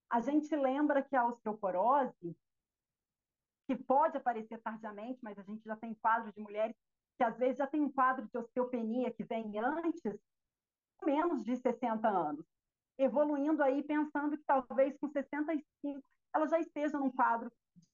a 0.10 0.20
gente 0.20 0.56
lembra 0.56 1.04
que 1.04 1.16
a 1.16 1.26
osteoporose, 1.28 2.36
que 3.68 3.76
pode 3.76 4.18
aparecer 4.18 4.60
tardiamente, 4.62 5.20
mas 5.22 5.38
a 5.40 5.44
gente 5.44 5.64
já 5.64 5.76
tem 5.76 5.94
quadros 5.96 6.34
de 6.34 6.42
mulheres 6.42 6.76
que 7.18 7.24
às 7.24 7.38
vezes 7.38 7.58
já 7.58 7.68
tem 7.68 7.82
um 7.82 7.92
quadro 7.92 8.28
de 8.28 8.38
osteopenia 8.38 9.12
que 9.12 9.24
vem 9.24 9.58
antes, 9.60 10.20
menos 11.04 11.44
de 11.44 11.56
60 11.56 12.08
anos, 12.08 12.46
evoluindo 12.98 13.64
aí 13.64 13.84
pensando 13.84 14.38
que 14.38 14.44
talvez 14.44 14.98
com 14.98 15.08
65 15.10 16.04
ela 16.34 16.48
já 16.48 16.60
esteja 16.60 17.00
num 17.00 17.10
quadro 17.10 17.52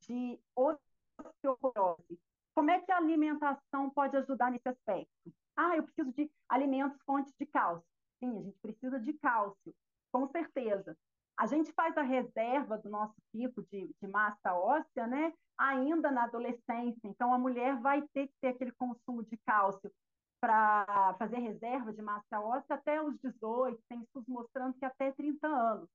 de 0.07 0.39
osteoporose. 0.55 2.19
Como 2.55 2.71
é 2.71 2.79
que 2.81 2.91
a 2.91 2.97
alimentação 2.97 3.89
pode 3.91 4.17
ajudar 4.17 4.51
nesse 4.51 4.67
aspecto? 4.67 5.33
Ah, 5.55 5.77
eu 5.77 5.83
preciso 5.83 6.11
de 6.11 6.29
alimentos 6.49 6.99
fontes 7.03 7.33
de 7.39 7.45
cálcio. 7.45 7.87
Sim, 8.19 8.37
a 8.37 8.41
gente 8.41 8.59
precisa 8.59 8.99
de 8.99 9.13
cálcio, 9.13 9.75
com 10.11 10.27
certeza. 10.27 10.97
A 11.37 11.47
gente 11.47 11.71
faz 11.73 11.97
a 11.97 12.01
reserva 12.01 12.77
do 12.77 12.89
nosso 12.89 13.15
tipo 13.31 13.63
de, 13.71 13.89
de 14.01 14.07
massa 14.07 14.53
óssea, 14.53 15.07
né? 15.07 15.33
Ainda 15.57 16.11
na 16.11 16.25
adolescência. 16.25 17.01
Então, 17.05 17.33
a 17.33 17.37
mulher 17.37 17.79
vai 17.79 18.01
ter 18.13 18.27
que 18.27 18.33
ter 18.41 18.49
aquele 18.49 18.71
consumo 18.73 19.23
de 19.23 19.37
cálcio 19.45 19.91
para 20.39 21.15
fazer 21.19 21.37
reserva 21.37 21.93
de 21.93 22.01
massa 22.01 22.39
óssea 22.39 22.75
até 22.75 23.01
os 23.01 23.15
18, 23.19 23.79
tem 23.87 24.01
estudos 24.01 24.27
mostrando 24.27 24.73
que 24.73 24.85
até 24.85 25.11
30 25.11 25.47
anos. 25.47 25.87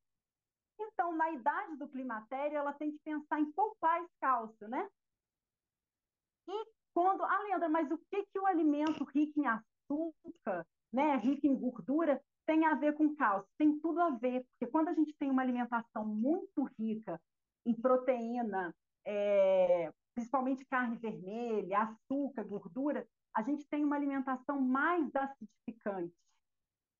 Então, 0.78 1.16
na 1.16 1.30
idade 1.32 1.76
do 1.76 1.88
climatério, 1.88 2.56
ela 2.56 2.72
tem 2.72 2.92
que 2.92 2.98
pensar 3.04 3.40
em 3.40 3.50
poupar 3.52 4.02
esse 4.02 4.12
cálcio, 4.20 4.68
né? 4.68 4.88
E 6.48 6.66
quando, 6.94 7.24
ah, 7.24 7.40
Leandra, 7.40 7.68
mas 7.68 7.90
o 7.90 7.98
que, 8.10 8.24
que 8.26 8.38
o 8.38 8.46
alimento 8.46 9.04
rico 9.04 9.40
em 9.40 9.46
açúcar, 9.46 10.66
né, 10.92 11.16
rico 11.16 11.46
em 11.46 11.54
gordura, 11.54 12.22
tem 12.46 12.64
a 12.64 12.74
ver 12.74 12.94
com 12.94 13.14
cálcio? 13.14 13.50
Tem 13.58 13.78
tudo 13.80 14.00
a 14.00 14.10
ver, 14.10 14.44
porque 14.44 14.70
quando 14.70 14.88
a 14.88 14.94
gente 14.94 15.12
tem 15.18 15.30
uma 15.30 15.42
alimentação 15.42 16.06
muito 16.06 16.64
rica 16.78 17.20
em 17.66 17.74
proteína, 17.74 18.74
é, 19.04 19.92
principalmente 20.14 20.64
carne 20.66 20.96
vermelha, 20.96 21.80
açúcar, 21.80 22.44
gordura, 22.44 23.06
a 23.34 23.42
gente 23.42 23.66
tem 23.68 23.84
uma 23.84 23.96
alimentação 23.96 24.60
mais 24.60 25.10
acidificante. 25.14 26.14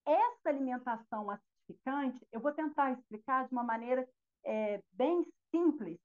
Essa 0.07 0.49
alimentação 0.49 1.31
acidificante, 1.31 2.27
eu 2.33 2.41
vou 2.41 2.53
tentar 2.53 2.93
explicar 2.93 3.47
de 3.47 3.53
uma 3.53 3.65
maneira 3.65 4.07
é, 4.45 4.83
bem 4.93 5.25
simples, 5.51 5.99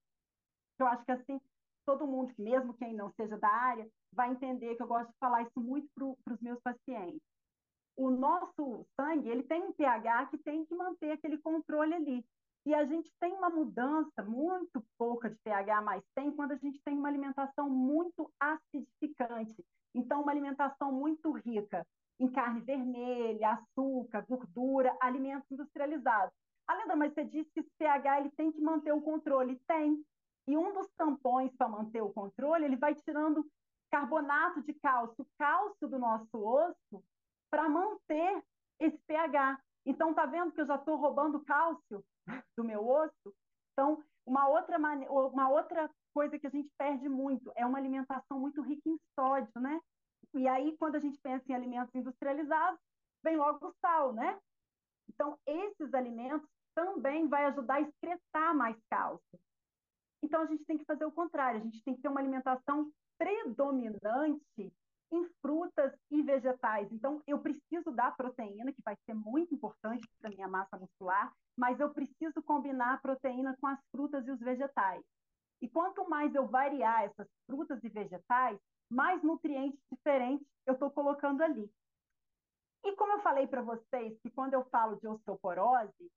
eu 0.79 0.87
acho 0.87 1.03
que 1.05 1.11
assim 1.11 1.39
todo 1.85 2.07
mundo, 2.07 2.33
mesmo 2.37 2.73
quem 2.75 2.93
não 2.93 3.11
seja 3.11 3.37
da 3.37 3.49
área, 3.49 3.89
vai 4.13 4.31
entender 4.31 4.75
que 4.75 4.83
eu 4.83 4.87
gosto 4.87 5.11
de 5.11 5.17
falar 5.19 5.43
isso 5.43 5.59
muito 5.59 5.87
para 5.95 6.33
os 6.33 6.41
meus 6.41 6.59
pacientes. 6.61 7.21
O 8.01 8.09
nosso 8.09 8.83
sangue, 8.95 9.29
ele 9.29 9.43
tem 9.43 9.61
um 9.61 9.73
pH 9.73 10.25
que 10.31 10.37
tem 10.39 10.65
que 10.65 10.73
manter 10.73 11.11
aquele 11.11 11.37
controle 11.37 11.93
ali. 11.93 12.25
E 12.65 12.73
a 12.73 12.83
gente 12.83 13.13
tem 13.19 13.31
uma 13.31 13.51
mudança 13.51 14.23
muito 14.23 14.83
pouca 14.97 15.29
de 15.29 15.37
pH, 15.43 15.81
mas 15.83 16.03
tem 16.15 16.31
quando 16.31 16.53
a 16.53 16.55
gente 16.55 16.81
tem 16.83 16.97
uma 16.97 17.07
alimentação 17.07 17.69
muito 17.69 18.33
acidificante. 18.39 19.63
Então, 19.93 20.23
uma 20.23 20.31
alimentação 20.31 20.91
muito 20.91 21.31
rica 21.31 21.85
em 22.19 22.27
carne 22.27 22.61
vermelha, 22.61 23.51
açúcar, 23.51 24.25
gordura, 24.27 24.97
alimentos 24.99 25.51
industrializados. 25.51 26.33
Além 26.67 26.87
mas 26.95 27.13
você 27.13 27.23
disse 27.23 27.51
que 27.51 27.59
esse 27.59 27.71
pH 27.77 28.19
ele 28.19 28.31
tem 28.31 28.51
que 28.51 28.61
manter 28.61 28.93
o 28.93 29.01
controle. 29.03 29.61
Tem. 29.67 30.03
E 30.47 30.57
um 30.57 30.73
dos 30.73 30.89
tampões 30.97 31.55
para 31.55 31.69
manter 31.69 32.01
o 32.01 32.11
controle, 32.11 32.65
ele 32.65 32.77
vai 32.77 32.95
tirando 32.95 33.45
carbonato 33.91 34.63
de 34.63 34.73
cálcio, 34.73 35.23
cálcio 35.37 35.87
do 35.87 35.99
nosso 35.99 36.35
osso, 36.35 37.03
para 37.51 37.69
manter 37.69 38.43
esse 38.79 38.97
pH. 39.05 39.61
Então, 39.85 40.13
tá 40.13 40.25
vendo 40.25 40.51
que 40.51 40.61
eu 40.61 40.65
já 40.65 40.75
estou 40.75 40.95
roubando 40.95 41.43
cálcio 41.43 42.03
do 42.57 42.63
meu 42.63 42.87
osso? 42.87 43.35
Então, 43.73 44.03
uma 44.25 44.47
outra, 44.47 44.79
mane... 44.79 45.07
uma 45.09 45.49
outra 45.49 45.89
coisa 46.13 46.39
que 46.39 46.47
a 46.47 46.49
gente 46.49 46.71
perde 46.77 47.09
muito 47.09 47.51
é 47.55 47.65
uma 47.65 47.77
alimentação 47.77 48.39
muito 48.39 48.61
rica 48.61 48.87
em 48.89 48.97
sódio, 49.19 49.59
né? 49.59 49.79
E 50.33 50.47
aí, 50.47 50.77
quando 50.77 50.95
a 50.95 50.99
gente 50.99 51.19
pensa 51.19 51.43
em 51.49 51.55
alimentos 51.55 51.93
industrializados, 51.93 52.79
vem 53.23 53.35
logo 53.35 53.67
o 53.67 53.73
sal, 53.81 54.13
né? 54.13 54.39
Então, 55.09 55.37
esses 55.45 55.93
alimentos 55.93 56.47
também 56.73 57.27
vai 57.27 57.45
ajudar 57.45 57.75
a 57.75 57.81
excretar 57.81 58.55
mais 58.55 58.77
cálcio. 58.89 59.39
Então, 60.23 60.41
a 60.41 60.45
gente 60.45 60.63
tem 60.65 60.77
que 60.77 60.85
fazer 60.85 61.05
o 61.05 61.11
contrário, 61.11 61.59
a 61.59 61.63
gente 61.63 61.83
tem 61.83 61.95
que 61.95 62.01
ter 62.01 62.07
uma 62.07 62.21
alimentação 62.21 62.89
predominante 63.17 64.73
em 65.11 65.25
frutas 65.41 65.93
e 66.09 66.21
vegetais. 66.21 66.91
Então, 66.91 67.21
eu 67.27 67.39
preciso 67.39 67.91
da 67.91 68.11
proteína, 68.11 68.71
que 68.71 68.81
vai 68.83 68.95
ser 69.05 69.13
muito 69.13 69.53
importante 69.53 70.07
para 70.19 70.29
minha 70.29 70.47
massa 70.47 70.77
muscular, 70.77 71.31
mas 71.57 71.79
eu 71.79 71.93
preciso 71.93 72.41
combinar 72.43 72.93
a 72.93 72.97
proteína 72.97 73.55
com 73.59 73.67
as 73.67 73.79
frutas 73.91 74.25
e 74.25 74.31
os 74.31 74.39
vegetais. 74.39 75.03
E 75.61 75.69
quanto 75.69 76.09
mais 76.09 76.33
eu 76.33 76.47
variar 76.47 77.03
essas 77.03 77.27
frutas 77.45 77.83
e 77.83 77.89
vegetais, 77.89 78.57
mais 78.89 79.21
nutrientes 79.21 79.79
diferentes 79.91 80.47
eu 80.65 80.73
estou 80.73 80.89
colocando 80.89 81.41
ali. 81.41 81.69
E 82.83 82.95
como 82.95 83.13
eu 83.13 83.21
falei 83.21 83.47
para 83.47 83.61
vocês 83.61 84.17
que 84.21 84.31
quando 84.31 84.53
eu 84.53 84.65
falo 84.65 84.95
de 84.95 85.07
osteoporose, 85.07 86.11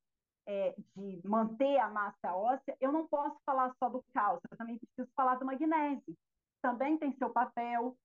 é, 0.47 0.75
de 0.97 1.21
manter 1.25 1.79
a 1.79 1.89
massa 1.89 2.35
óssea, 2.35 2.77
eu 2.81 2.93
não 2.93 3.07
posso 3.07 3.37
falar 3.45 3.75
só 3.79 3.89
do 3.89 4.05
cálcio, 4.15 4.47
eu 4.51 4.57
também 4.57 4.79
preciso 4.79 5.11
falar 5.15 5.37
do 5.37 5.45
magnésio. 5.45 6.17
Também 6.63 6.99
tem 6.99 7.17
seu 7.17 7.31
papel. 7.31 7.97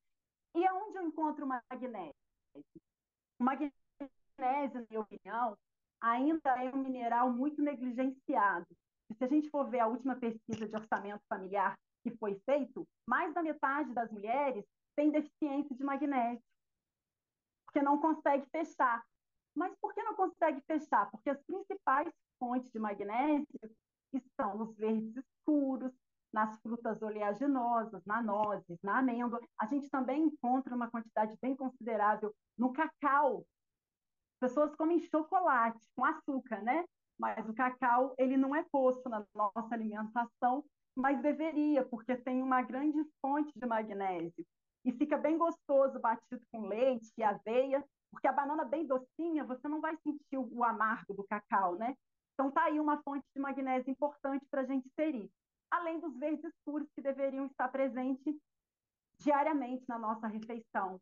E 0.56 0.66
aonde 0.66 0.98
eu 0.98 1.04
encontro 1.04 1.46
o 1.46 1.48
magnésio? 1.48 2.16
O 3.40 3.44
magnésio, 3.44 3.74
na 4.40 4.86
minha 4.90 5.02
opinião, 5.02 5.58
ainda 6.02 6.64
é 6.64 6.74
um 6.74 6.82
mineral 6.82 7.32
muito 7.32 7.62
negligenciado. 7.62 8.68
E 9.10 9.16
se 9.16 9.24
a 9.24 9.28
gente 9.28 9.50
for 9.50 9.70
ver 9.70 9.80
a 9.80 9.88
última 9.88 10.16
pesquisa 10.16 10.68
de 10.68 10.76
orçamento 10.76 11.22
familiar 11.28 11.78
que 12.04 12.12
foi 12.18 12.40
feito, 12.46 12.88
mais 13.08 13.34
da 13.34 13.44
metade 13.44 13.94
das 13.94 14.12
mulheres 14.12 14.66
tem 14.96 15.12
deficiência 15.12 15.76
de 15.76 15.84
magnésio, 15.84 16.44
porque 17.66 17.82
não 17.82 18.00
consegue 18.00 18.46
fechar. 18.50 19.04
Mas 19.56 19.76
por 19.80 19.94
que 19.94 20.04
não 20.04 20.16
consegue 20.16 20.62
fechar? 20.62 21.10
Porque 21.12 21.30
as 21.30 21.42
principais 21.44 22.14
fontes 22.38 22.72
de 22.72 22.80
magnésio 22.80 23.48
estão 24.14 24.58
nos 24.58 24.76
verdes 24.76 25.16
escuros, 25.18 25.92
nas 26.32 26.60
frutas 26.62 27.02
oleaginosas, 27.02 28.04
na 28.06 28.22
nozes, 28.22 28.78
na 28.84 29.00
amêndoa. 29.00 29.40
A 29.60 29.66
gente 29.66 29.90
também 29.90 30.24
encontra 30.24 30.76
uma 30.76 30.90
quantidade 30.90 31.36
bem 31.42 31.56
considerável 31.56 32.34
no 32.58 32.72
cacau. 32.72 33.46
Pessoas 34.40 34.76
comem 34.76 35.00
chocolate 35.00 35.80
com 35.96 36.06
açúcar, 36.06 36.62
né? 36.62 36.86
Mas 37.18 37.48
o 37.50 37.54
cacau, 37.54 38.14
ele 38.18 38.38
não 38.38 38.56
é 38.56 38.64
posto 38.72 39.10
na 39.10 39.26
nossa 39.36 39.74
alimentação, 39.74 40.64
mas 40.96 41.22
deveria, 41.22 41.84
porque 41.86 42.16
tem 42.16 42.42
uma 42.42 42.62
grande 42.62 43.04
fonte 43.22 43.52
de 43.58 43.66
magnésio. 43.66 44.46
E 44.86 44.94
fica 44.94 45.18
bem 45.18 45.38
gostoso 45.38 46.00
batido 46.00 46.42
com 46.52 46.68
leite 46.68 47.12
e 47.18 47.24
aveia, 47.24 47.84
porque 48.10 48.28
a 48.28 48.32
banana 48.32 48.64
bem 48.64 48.88
docinha, 48.88 49.44
você 49.44 49.68
não 49.68 49.82
vai 49.82 49.98
sentir 49.98 50.38
o 50.38 50.64
amargo 50.64 51.14
do 51.14 51.26
cacau, 51.26 51.76
né? 51.76 51.96
Então 52.34 52.50
tá 52.50 52.64
aí 52.64 52.80
uma 52.80 53.02
fonte 53.04 53.26
de 53.36 53.42
magnésio 53.42 53.92
importante 53.92 54.46
para 54.50 54.62
a 54.62 54.66
gente 54.66 54.88
inserir 54.88 55.30
além 55.72 56.00
dos 56.00 56.18
verdes 56.18 56.44
escuros 56.44 56.90
que 56.92 57.02
deveriam 57.02 57.46
estar 57.46 57.68
presentes 57.70 58.36
diariamente 59.20 59.84
na 59.88 60.00
nossa 60.00 60.28
refeição, 60.28 61.00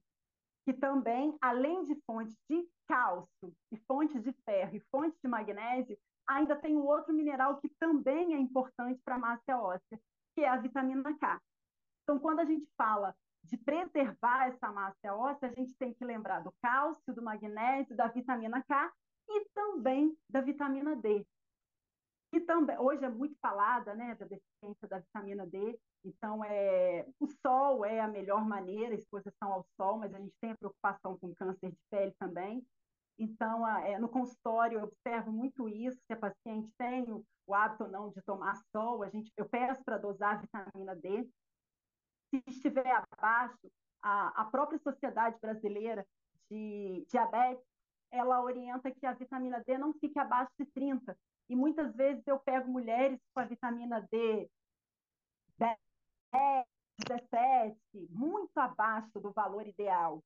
que 0.65 0.73
também, 0.73 1.37
além 1.41 1.83
de 1.83 1.95
fontes 2.05 2.35
de 2.49 2.67
cálcio, 2.87 3.53
e 3.71 3.77
fontes 3.87 4.21
de 4.23 4.33
ferro 4.43 4.75
e 4.75 4.83
fontes 4.91 5.17
de 5.21 5.27
magnésio, 5.29 5.97
ainda 6.27 6.55
tem 6.55 6.75
um 6.75 6.85
outro 6.85 7.13
mineral 7.13 7.57
que 7.57 7.69
também 7.79 8.33
é 8.33 8.37
importante 8.37 9.01
para 9.03 9.15
a 9.15 9.19
massa 9.19 9.57
óssea, 9.57 9.99
que 10.35 10.41
é 10.41 10.49
a 10.49 10.57
vitamina 10.57 11.17
K. 11.17 11.41
Então, 12.03 12.19
quando 12.19 12.39
a 12.39 12.45
gente 12.45 12.67
fala 12.77 13.15
de 13.43 13.57
preservar 13.57 14.47
essa 14.47 14.71
massa 14.71 15.13
óssea, 15.13 15.49
a 15.49 15.53
gente 15.53 15.73
tem 15.77 15.93
que 15.93 16.03
lembrar 16.03 16.41
do 16.41 16.53
cálcio, 16.61 17.13
do 17.13 17.21
magnésio, 17.21 17.95
da 17.95 18.07
vitamina 18.07 18.61
K 18.63 18.91
e 19.29 19.45
também 19.53 20.17
da 20.29 20.41
vitamina 20.41 20.95
D, 20.95 21.25
que 22.37 22.45
também 22.45 22.77
hoje 22.77 23.03
é 23.03 23.09
muito 23.09 23.35
falada, 23.41 23.95
né, 23.95 24.13
da 24.15 24.25
deficiência 24.25 24.87
da 24.87 24.99
vitamina 24.99 25.45
D. 25.47 25.79
Então, 26.05 26.43
é, 26.43 27.05
o 27.19 27.27
sol 27.27 27.83
é 27.83 27.99
a 27.99 28.07
melhor 28.07 28.45
maneira, 28.45 28.93
a 28.93 28.97
exposição 28.97 29.51
ao 29.51 29.65
sol, 29.75 29.97
mas 29.97 30.13
a 30.13 30.19
gente 30.19 30.35
tem 30.39 30.51
a 30.51 30.57
preocupação 30.57 31.17
com 31.17 31.33
câncer 31.33 31.71
de 31.71 31.77
pele 31.89 32.13
também. 32.19 32.63
Então, 33.17 33.67
é, 33.67 33.97
no 33.97 34.07
consultório, 34.07 34.79
eu 34.79 34.83
observo 34.83 35.31
muito 35.31 35.67
isso, 35.67 35.99
se 36.05 36.13
a 36.13 36.17
paciente 36.17 36.71
tem 36.77 37.11
o, 37.11 37.25
o 37.47 37.55
hábito 37.55 37.85
ou 37.85 37.89
não 37.89 38.09
de 38.11 38.21
tomar 38.21 38.55
sol, 38.71 39.01
a 39.01 39.09
gente, 39.09 39.31
eu 39.35 39.49
peço 39.49 39.83
para 39.83 39.97
dosar 39.97 40.35
a 40.35 40.41
vitamina 40.41 40.95
D. 40.95 41.27
Se 42.29 42.43
estiver 42.45 43.03
abaixo, 43.11 43.71
a, 44.03 44.41
a 44.41 44.45
própria 44.45 44.77
Sociedade 44.77 45.39
Brasileira 45.41 46.05
de 46.51 47.03
Diabetes, 47.09 47.65
ela 48.11 48.41
orienta 48.41 48.91
que 48.91 49.05
a 49.05 49.13
vitamina 49.13 49.63
D 49.65 49.77
não 49.77 49.93
fique 49.93 50.19
abaixo 50.19 50.51
de 50.59 50.65
30, 50.67 51.17
e 51.49 51.55
muitas 51.55 51.95
vezes 51.95 52.25
eu 52.27 52.39
pego 52.39 52.69
mulheres 52.69 53.19
com 53.33 53.39
a 53.39 53.45
vitamina 53.45 54.01
D 54.11 54.49
10, 55.57 55.77
17, 57.07 57.77
muito 58.09 58.57
abaixo 58.57 59.19
do 59.19 59.31
valor 59.31 59.65
ideal. 59.67 60.23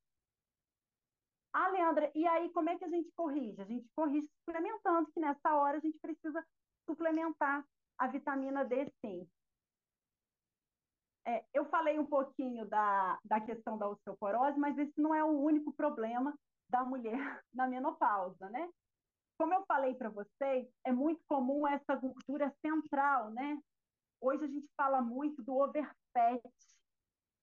Ah, 1.53 1.67
Leandra, 1.67 2.09
e 2.15 2.25
aí 2.25 2.49
como 2.51 2.69
é 2.69 2.77
que 2.77 2.85
a 2.85 2.89
gente 2.89 3.11
corrige? 3.11 3.61
A 3.61 3.65
gente 3.65 3.87
corrige 3.95 4.27
suplementando, 4.39 5.11
que 5.11 5.19
nessa 5.19 5.53
hora 5.55 5.77
a 5.77 5.81
gente 5.81 5.99
precisa 5.99 6.45
suplementar 6.85 7.65
a 7.97 8.07
vitamina 8.07 8.63
D, 8.63 8.91
sim. 9.01 9.27
É, 11.25 11.45
eu 11.53 11.65
falei 11.65 11.99
um 11.99 12.05
pouquinho 12.05 12.65
da, 12.67 13.19
da 13.23 13.39
questão 13.39 13.77
da 13.77 13.87
osteoporose, 13.87 14.57
mas 14.59 14.77
esse 14.77 14.99
não 14.99 15.13
é 15.13 15.23
o 15.23 15.39
único 15.39 15.71
problema 15.73 16.33
da 16.67 16.83
mulher 16.83 17.13
na 17.53 17.67
menopausa, 17.67 18.49
né? 18.49 18.69
Como 19.41 19.55
eu 19.55 19.65
falei 19.65 19.95
para 19.95 20.07
vocês, 20.07 20.67
é 20.85 20.91
muito 20.91 21.19
comum 21.27 21.67
essa 21.67 21.95
gordura 21.95 22.53
central, 22.61 23.31
né? 23.31 23.59
Hoje 24.21 24.43
a 24.43 24.47
gente 24.47 24.69
fala 24.77 25.01
muito 25.01 25.41
do 25.41 25.57
overfat. 25.57 26.43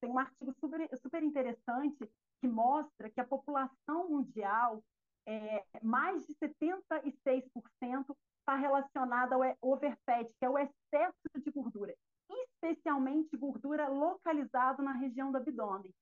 Tem 0.00 0.08
um 0.08 0.16
artigo 0.16 0.54
super, 0.60 0.88
super 1.02 1.24
interessante 1.24 2.08
que 2.40 2.46
mostra 2.46 3.10
que 3.10 3.20
a 3.20 3.26
população 3.26 4.08
mundial, 4.08 4.80
é, 5.26 5.64
mais 5.82 6.24
de 6.24 6.36
76% 6.36 8.16
está 8.38 8.54
relacionada 8.54 9.34
ao 9.34 9.42
overfat, 9.60 10.32
que 10.38 10.44
é 10.44 10.48
o 10.48 10.56
excesso 10.56 11.16
de 11.36 11.50
gordura, 11.50 11.92
especialmente 12.30 13.36
gordura 13.36 13.88
localizada 13.88 14.80
na 14.84 14.92
região 14.92 15.32
do 15.32 15.38
abdômen. 15.38 15.92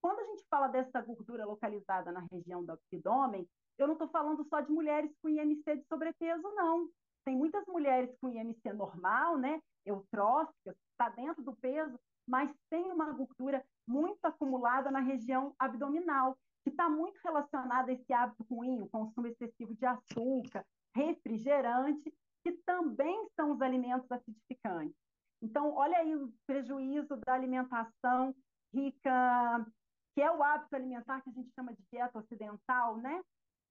Quando 0.00 0.20
a 0.20 0.24
gente 0.24 0.44
fala 0.48 0.68
dessa 0.68 1.00
gordura 1.00 1.44
localizada 1.44 2.12
na 2.12 2.26
região 2.30 2.64
do 2.64 2.72
abdômen, 2.72 3.48
eu 3.78 3.86
não 3.86 3.94
estou 3.94 4.08
falando 4.08 4.44
só 4.48 4.60
de 4.60 4.70
mulheres 4.70 5.10
com 5.20 5.28
IMC 5.28 5.76
de 5.76 5.84
sobrepeso, 5.86 6.42
não. 6.54 6.88
Tem 7.24 7.36
muitas 7.36 7.66
mulheres 7.66 8.14
com 8.20 8.28
IMC 8.28 8.72
normal, 8.72 9.36
né? 9.36 9.60
Eutróficas, 9.84 10.76
está 10.92 11.08
dentro 11.10 11.42
do 11.42 11.54
peso, 11.56 11.98
mas 12.26 12.50
tem 12.70 12.90
uma 12.90 13.12
gordura 13.12 13.64
muito 13.86 14.24
acumulada 14.24 14.90
na 14.90 15.00
região 15.00 15.54
abdominal, 15.58 16.36
que 16.64 16.70
está 16.70 16.88
muito 16.88 17.18
relacionada 17.22 17.90
a 17.90 17.94
esse 17.94 18.12
hábito 18.12 18.44
ruim, 18.50 18.82
o 18.82 18.88
consumo 18.88 19.26
excessivo 19.26 19.74
de 19.74 19.86
açúcar, 19.86 20.64
refrigerante, 20.94 22.12
que 22.42 22.52
também 22.64 23.28
são 23.34 23.52
os 23.52 23.60
alimentos 23.60 24.10
acidificantes. 24.10 24.96
Então, 25.42 25.74
olha 25.74 25.98
aí 25.98 26.16
o 26.16 26.32
prejuízo 26.46 27.16
da 27.24 27.34
alimentação 27.34 28.34
rica, 28.72 29.66
que 30.16 30.22
é 30.22 30.32
o 30.32 30.42
hábito 30.42 30.74
alimentar 30.74 31.20
que 31.20 31.28
a 31.28 31.32
gente 31.34 31.52
chama 31.54 31.74
de 31.74 31.82
dieta 31.92 32.18
ocidental, 32.18 32.96
né? 32.96 33.22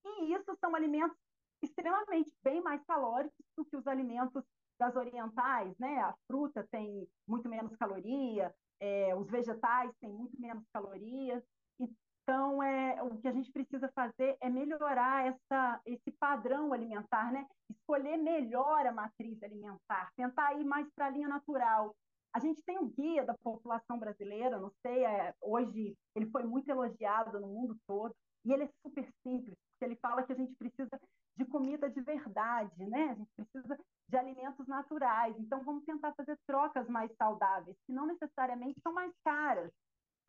E 0.05 0.31
isso 0.31 0.55
são 0.59 0.75
alimentos 0.75 1.17
extremamente 1.59 2.31
bem 2.43 2.61
mais 2.61 2.83
calóricos 2.85 3.43
do 3.57 3.65
que 3.65 3.75
os 3.75 3.87
alimentos 3.87 4.43
das 4.79 4.95
orientais, 4.95 5.75
né? 5.79 5.97
A 6.01 6.13
fruta 6.27 6.63
tem 6.69 7.09
muito 7.27 7.49
menos 7.49 7.75
caloria, 7.77 8.53
é, 8.79 9.15
os 9.15 9.27
vegetais 9.27 9.91
têm 9.99 10.11
muito 10.11 10.39
menos 10.39 10.63
calorias. 10.71 11.43
Então, 11.79 12.61
é, 12.61 13.01
o 13.01 13.17
que 13.17 13.27
a 13.27 13.31
gente 13.31 13.51
precisa 13.51 13.89
fazer 13.95 14.37
é 14.39 14.47
melhorar 14.47 15.25
essa, 15.25 15.81
esse 15.83 16.11
padrão 16.11 16.73
alimentar, 16.73 17.31
né? 17.31 17.47
escolher 17.71 18.17
melhor 18.17 18.85
a 18.85 18.91
matriz 18.91 19.41
alimentar, 19.41 20.11
tentar 20.15 20.53
ir 20.53 20.63
mais 20.63 20.87
para 20.93 21.07
a 21.07 21.09
linha 21.09 21.27
natural. 21.27 21.95
A 22.35 22.39
gente 22.39 22.61
tem 22.63 22.77
o 22.77 22.89
guia 22.89 23.23
da 23.23 23.33
população 23.33 23.97
brasileira, 23.97 24.59
não 24.59 24.69
sei, 24.81 25.05
é, 25.05 25.33
hoje 25.41 25.95
ele 26.13 26.29
foi 26.31 26.43
muito 26.43 26.67
elogiado 26.69 27.39
no 27.39 27.47
mundo 27.47 27.77
todo, 27.87 28.13
e 28.43 28.51
ele 28.51 28.65
é 28.65 28.69
super 28.83 29.09
simples, 29.23 29.55
porque 29.71 29.85
ele 29.85 29.95
fala 30.01 30.21
que 30.21 30.33
a 30.33 30.35
gente 30.35 30.53
precisa 30.55 30.99
de 31.37 31.45
comida 31.45 31.89
de 31.89 32.01
verdade, 32.01 32.85
né? 32.87 33.11
A 33.11 33.13
gente 33.13 33.31
precisa 33.37 33.79
de 34.09 34.17
alimentos 34.17 34.67
naturais. 34.67 35.33
Então, 35.39 35.63
vamos 35.63 35.85
tentar 35.85 36.13
fazer 36.13 36.37
trocas 36.45 36.89
mais 36.89 37.09
saudáveis, 37.15 37.77
que 37.87 37.93
não 37.93 38.05
necessariamente 38.05 38.81
são 38.81 38.91
mais 38.91 39.13
caras. 39.23 39.71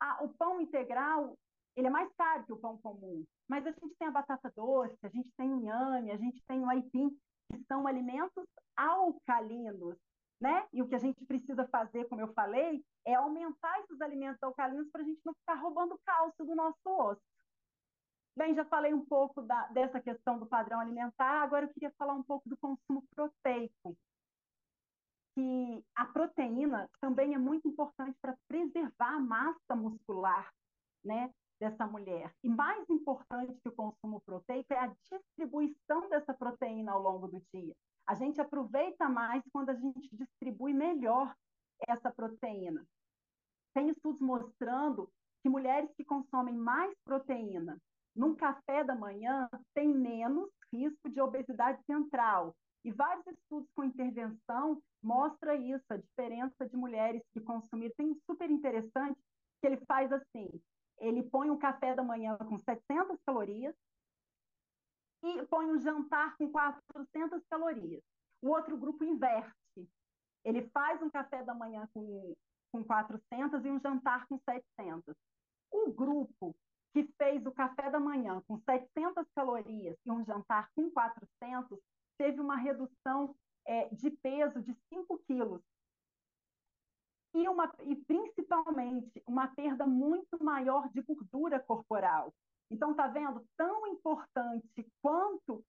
Ah, 0.01 0.23
o 0.23 0.29
pão 0.29 0.61
integral, 0.61 1.37
ele 1.75 1.87
é 1.87 1.91
mais 1.91 2.09
caro 2.17 2.45
que 2.45 2.53
o 2.53 2.59
pão 2.59 2.77
comum, 2.77 3.25
mas 3.49 3.67
a 3.67 3.71
gente 3.71 3.95
tem 3.99 4.07
a 4.07 4.11
batata 4.11 4.49
doce, 4.55 4.97
a 5.03 5.09
gente 5.09 5.29
tem 5.35 5.51
o 5.51 5.59
inhame, 5.59 6.11
a 6.11 6.17
gente 6.17 6.41
tem 6.47 6.61
o 6.61 6.69
aipim, 6.69 7.09
que 7.51 7.63
são 7.65 7.85
alimentos 7.85 8.45
alcalinos, 8.77 9.97
né? 10.39 10.67
E 10.71 10.81
o 10.81 10.87
que 10.87 10.95
a 10.95 10.99
gente 10.99 11.25
precisa 11.25 11.67
fazer, 11.67 12.05
como 12.05 12.21
eu 12.21 12.33
falei, 12.33 12.83
é 13.05 13.15
aumentar 13.15 13.79
esses 13.81 13.99
alimentos 14.01 14.41
alcalinos 14.41 14.89
para 14.91 15.01
a 15.01 15.03
gente 15.03 15.21
não 15.25 15.33
ficar 15.33 15.55
roubando 15.55 15.99
cálcio 16.05 16.45
do 16.45 16.55
nosso 16.55 16.79
osso. 16.85 17.21
Bem, 18.35 18.53
já 18.53 18.63
falei 18.65 18.93
um 18.93 19.03
pouco 19.03 19.41
da, 19.41 19.67
dessa 19.67 19.99
questão 19.99 20.37
do 20.37 20.45
padrão 20.45 20.79
alimentar, 20.79 21.41
agora 21.41 21.65
eu 21.65 21.73
queria 21.73 21.91
falar 21.97 22.13
um 22.13 22.23
pouco 22.23 22.47
do 22.47 22.57
consumo 22.57 23.03
proteico. 23.15 23.97
Que 25.33 25.83
a 25.95 26.05
proteína 26.05 26.89
também 27.01 27.33
é 27.33 27.37
muito 27.37 27.67
importante 27.67 28.17
para 28.21 28.37
preservar 28.47 29.15
a 29.15 29.19
massa 29.19 29.75
muscular, 29.75 30.51
né? 31.03 31.31
dessa 31.59 31.85
mulher. 31.87 32.31
E 32.43 32.49
mais 32.49 32.87
importante 32.89 33.59
que 33.61 33.69
o 33.69 33.75
consumo 33.75 34.21
proteico 34.21 34.73
é 34.73 34.79
a 34.79 34.93
distribuição 35.09 36.07
dessa 36.09 36.33
proteína 36.33 36.91
ao 36.91 37.01
longo 37.01 37.27
do 37.27 37.41
dia. 37.53 37.75
A 38.07 38.15
gente 38.15 38.39
aproveita 38.39 39.09
mais 39.09 39.43
quando 39.51 39.69
a 39.69 39.75
gente 39.75 40.09
distribui 40.15 40.73
melhor 40.73 41.35
essa 41.87 42.09
proteína. 42.09 42.85
Tem 43.73 43.89
estudos 43.89 44.21
mostrando 44.21 45.11
que 45.43 45.49
mulheres 45.49 45.93
que 45.95 46.05
consomem 46.05 46.55
mais 46.55 46.93
proteína 47.03 47.77
num 48.15 48.33
café 48.33 48.83
da 48.83 48.95
manhã 48.95 49.47
têm 49.75 49.89
menos 49.89 50.49
risco 50.73 51.09
de 51.09 51.21
obesidade 51.21 51.83
central. 51.83 52.55
E 52.83 52.91
vários 52.91 53.27
estudos 53.27 53.69
com 53.75 53.83
intervenção 53.83 54.81
mostram 55.03 55.55
isso, 55.55 55.85
a 55.89 55.97
diferença 55.97 56.67
de 56.67 56.75
mulheres 56.75 57.21
que 57.33 57.41
consumiram. 57.41 57.93
Tem 57.95 58.07
um 58.07 58.17
super 58.25 58.49
interessante 58.49 59.19
que 59.61 59.67
ele 59.67 59.77
faz 59.85 60.11
assim: 60.11 60.49
ele 60.99 61.21
põe 61.23 61.49
um 61.49 61.57
café 61.57 61.93
da 61.93 62.03
manhã 62.03 62.37
com 62.37 62.57
700 62.57 63.19
calorias 63.25 63.75
e 65.23 65.45
põe 65.47 65.65
um 65.67 65.79
jantar 65.79 66.35
com 66.37 66.49
400 66.51 67.43
calorias. 67.49 68.03
O 68.41 68.49
outro 68.49 68.77
grupo 68.77 69.03
inverte. 69.03 69.53
Ele 70.43 70.69
faz 70.69 71.01
um 71.01 71.09
café 71.09 71.43
da 71.43 71.53
manhã 71.53 71.87
com, 71.93 72.35
com 72.71 72.83
400 72.83 73.65
e 73.65 73.69
um 73.69 73.79
jantar 73.79 74.27
com 74.27 74.39
700. 74.39 75.15
O 75.71 75.91
grupo 75.91 76.55
que 76.93 77.03
fez 77.17 77.45
o 77.45 77.51
café 77.51 77.89
da 77.89 77.99
manhã 77.99 78.41
com 78.47 78.59
700 78.59 79.27
calorias 79.35 79.97
e 80.05 80.11
um 80.11 80.23
jantar 80.23 80.69
com 80.75 80.89
400 80.89 81.79
teve 82.17 82.39
uma 82.39 82.55
redução 82.55 83.35
é, 83.65 83.89
de 83.89 84.09
peso 84.09 84.61
de 84.61 84.73
5 84.89 85.19
quilos 85.27 85.61
e, 87.33 87.47
uma, 87.47 87.71
e 87.83 87.95
principalmente 87.95 89.21
uma 89.27 89.47
perda 89.49 89.85
muito 89.85 90.43
maior 90.43 90.89
de 90.89 91.01
gordura 91.01 91.59
corporal. 91.59 92.33
Então, 92.69 92.91
está 92.91 93.07
vendo? 93.07 93.45
Tão 93.55 93.87
importante 93.87 94.85
quanto 95.01 95.63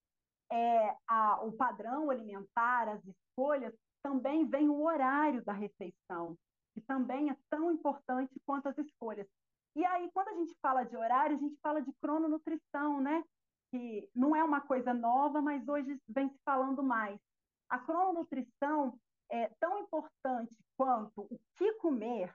é, 0.51 0.95
a, 1.07 1.43
o 1.43 1.51
padrão 1.53 2.09
alimentar, 2.09 2.89
as 2.89 3.03
escolhas, 3.05 3.73
também 4.01 4.47
vem 4.47 4.69
o 4.69 4.83
horário 4.83 5.43
da 5.43 5.53
refeição, 5.53 6.37
que 6.73 6.81
também 6.81 7.29
é 7.29 7.37
tão 7.49 7.71
importante 7.71 8.39
quanto 8.45 8.69
as 8.69 8.77
escolhas. 8.77 9.27
E 9.75 9.85
aí, 9.85 10.09
quando 10.13 10.29
a 10.29 10.33
gente 10.33 10.55
fala 10.61 10.83
de 10.83 10.95
horário, 10.97 11.35
a 11.35 11.39
gente 11.39 11.57
fala 11.61 11.81
de 11.81 11.91
crononutrição, 12.01 12.99
né? 13.01 13.23
Que 13.71 14.09
não 14.15 14.35
é 14.35 14.43
uma 14.43 14.61
coisa 14.61 14.93
nova, 14.93 15.41
mas 15.41 15.67
hoje 15.67 15.99
vem 16.07 16.29
se 16.29 16.39
falando 16.43 16.81
mais. 16.81 17.19
A 17.69 17.77
crononutrição 17.77 18.97
é 19.31 19.49
tão 19.59 19.77
importante 19.79 20.57
quanto 20.75 21.21
o 21.21 21.39
que 21.55 21.73
comer, 21.73 22.33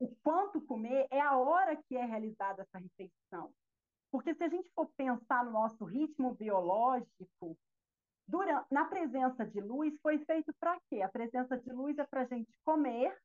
o 0.00 0.08
quanto 0.22 0.60
comer, 0.62 1.06
é 1.10 1.20
a 1.20 1.36
hora 1.36 1.76
que 1.76 1.96
é 1.96 2.04
realizada 2.04 2.62
essa 2.62 2.78
refeição. 2.78 3.52
Porque 4.10 4.34
se 4.34 4.42
a 4.42 4.48
gente 4.48 4.68
for 4.70 4.90
pensar 4.96 5.44
no 5.44 5.52
nosso 5.52 5.84
ritmo 5.84 6.34
biológico, 6.34 7.56
durante, 8.26 8.66
na 8.72 8.86
presença 8.86 9.44
de 9.44 9.60
luz 9.60 9.94
foi 10.02 10.18
feito 10.24 10.52
para 10.58 10.80
quê? 10.88 11.02
A 11.02 11.08
presença 11.08 11.56
de 11.58 11.70
luz 11.70 11.98
é 11.98 12.04
para 12.04 12.22
a 12.22 12.24
gente 12.24 12.50
comer 12.64 13.16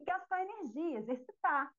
e 0.00 0.04
gastar 0.04 0.42
energia, 0.42 0.98
exercitar. 0.98 1.72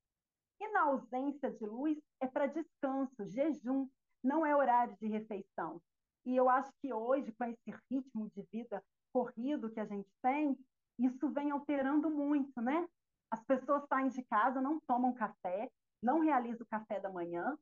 E 0.59 0.67
na 0.69 0.83
ausência 0.83 1.51
de 1.51 1.65
luz 1.65 1.99
é 2.21 2.25
para 2.25 2.47
descanso, 2.47 3.27
jejum, 3.27 3.87
não 4.23 4.45
é 4.45 4.55
horário 4.55 4.95
de 4.97 5.07
refeição. 5.07 5.79
E 6.25 6.35
eu 6.35 6.49
acho 6.49 6.71
que 6.81 6.91
hoje, 6.91 7.31
com 7.33 7.43
esse 7.43 7.75
ritmo 7.91 8.29
de 8.35 8.41
vida 8.51 8.83
corrido 9.13 9.69
que 9.69 9.79
a 9.79 9.85
gente 9.85 10.09
tem, 10.21 10.57
isso 10.97 11.29
vem 11.29 11.51
alterando 11.51 12.09
muito, 12.09 12.59
né? 12.61 12.87
As 13.31 13.43
pessoas 13.43 13.85
saem 13.87 14.09
de 14.09 14.23
casa, 14.23 14.61
não 14.61 14.79
tomam 14.87 15.13
café, 15.13 15.69
não 16.01 16.19
realizam 16.21 16.63
o 16.63 16.69
café 16.69 16.99
da 16.99 17.09
manhã, 17.09 17.57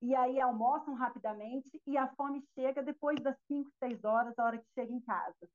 e 0.00 0.14
aí 0.14 0.40
almoçam 0.40 0.94
rapidamente 0.94 1.80
e 1.86 1.96
a 1.96 2.08
fome 2.14 2.42
chega 2.54 2.82
depois 2.82 3.20
das 3.22 3.36
5, 3.46 3.70
6 3.78 4.04
horas, 4.04 4.36
a 4.38 4.44
hora 4.44 4.58
que 4.58 4.66
chega 4.74 4.92
em 4.92 5.00
casa. 5.00 5.48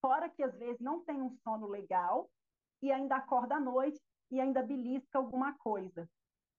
Fora 0.00 0.30
que 0.30 0.42
às 0.42 0.56
vezes 0.58 0.80
não 0.80 1.04
tem 1.04 1.20
um 1.20 1.36
sono 1.42 1.66
legal 1.66 2.30
e 2.82 2.90
ainda 2.90 3.16
acorda 3.16 3.56
à 3.56 3.60
noite 3.60 4.00
e 4.30 4.40
ainda 4.40 4.62
belisca 4.62 5.18
alguma 5.18 5.56
coisa. 5.58 6.08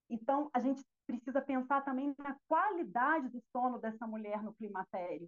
Então, 0.10 0.50
a 0.54 0.60
gente 0.60 0.84
precisa 1.08 1.42
pensar 1.42 1.84
também 1.84 2.14
na 2.20 2.38
qualidade 2.48 3.30
do 3.30 3.42
sono 3.52 3.80
dessa 3.80 4.06
mulher 4.06 4.44
no 4.44 4.54
climatério 4.54 5.28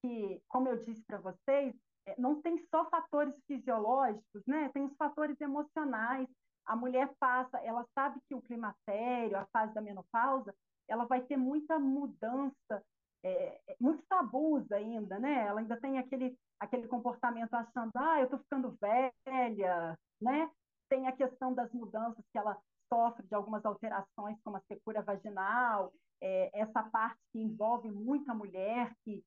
que, 0.00 0.40
como 0.48 0.68
eu 0.68 0.76
disse 0.78 1.02
para 1.04 1.18
vocês, 1.18 1.74
não 2.16 2.40
tem 2.40 2.58
só 2.70 2.88
fatores 2.88 3.34
fisiológicos, 3.46 4.42
né? 4.46 4.70
Tem 4.72 4.84
os 4.84 4.96
fatores 4.96 5.40
emocionais. 5.40 6.28
A 6.66 6.76
mulher 6.76 7.10
passa, 7.18 7.58
ela 7.58 7.84
sabe 7.94 8.20
que 8.28 8.34
o 8.34 8.42
climatério, 8.42 9.38
a 9.38 9.46
fase 9.46 9.74
da 9.74 9.80
menopausa, 9.80 10.54
ela 10.86 11.04
vai 11.04 11.22
ter 11.22 11.36
muita 11.36 11.78
mudança, 11.78 12.82
é, 13.22 13.60
é 13.68 13.76
muitos 13.80 14.06
tabus 14.06 14.70
ainda, 14.72 15.18
né? 15.18 15.46
Ela 15.46 15.60
ainda 15.60 15.80
tem 15.80 15.98
aquele, 15.98 16.36
aquele 16.60 16.86
comportamento 16.88 17.52
achando, 17.54 17.92
ah, 17.96 18.18
eu 18.18 18.24
estou 18.24 18.38
ficando 18.38 18.76
velha, 18.80 19.98
né? 20.20 20.50
Tem 20.88 21.06
a 21.06 21.12
questão 21.12 21.52
das 21.52 21.70
mudanças 21.72 22.24
que 22.32 22.38
ela 22.38 22.56
sofre 22.88 23.26
de 23.26 23.34
algumas 23.34 23.64
alterações, 23.64 24.38
como 24.42 24.56
a 24.56 24.62
secura 24.62 25.02
vaginal, 25.02 25.92
é, 26.20 26.50
essa 26.58 26.82
parte 26.82 27.18
que 27.32 27.38
envolve 27.38 27.90
muita 27.90 28.34
mulher 28.34 28.92
que 29.04 29.22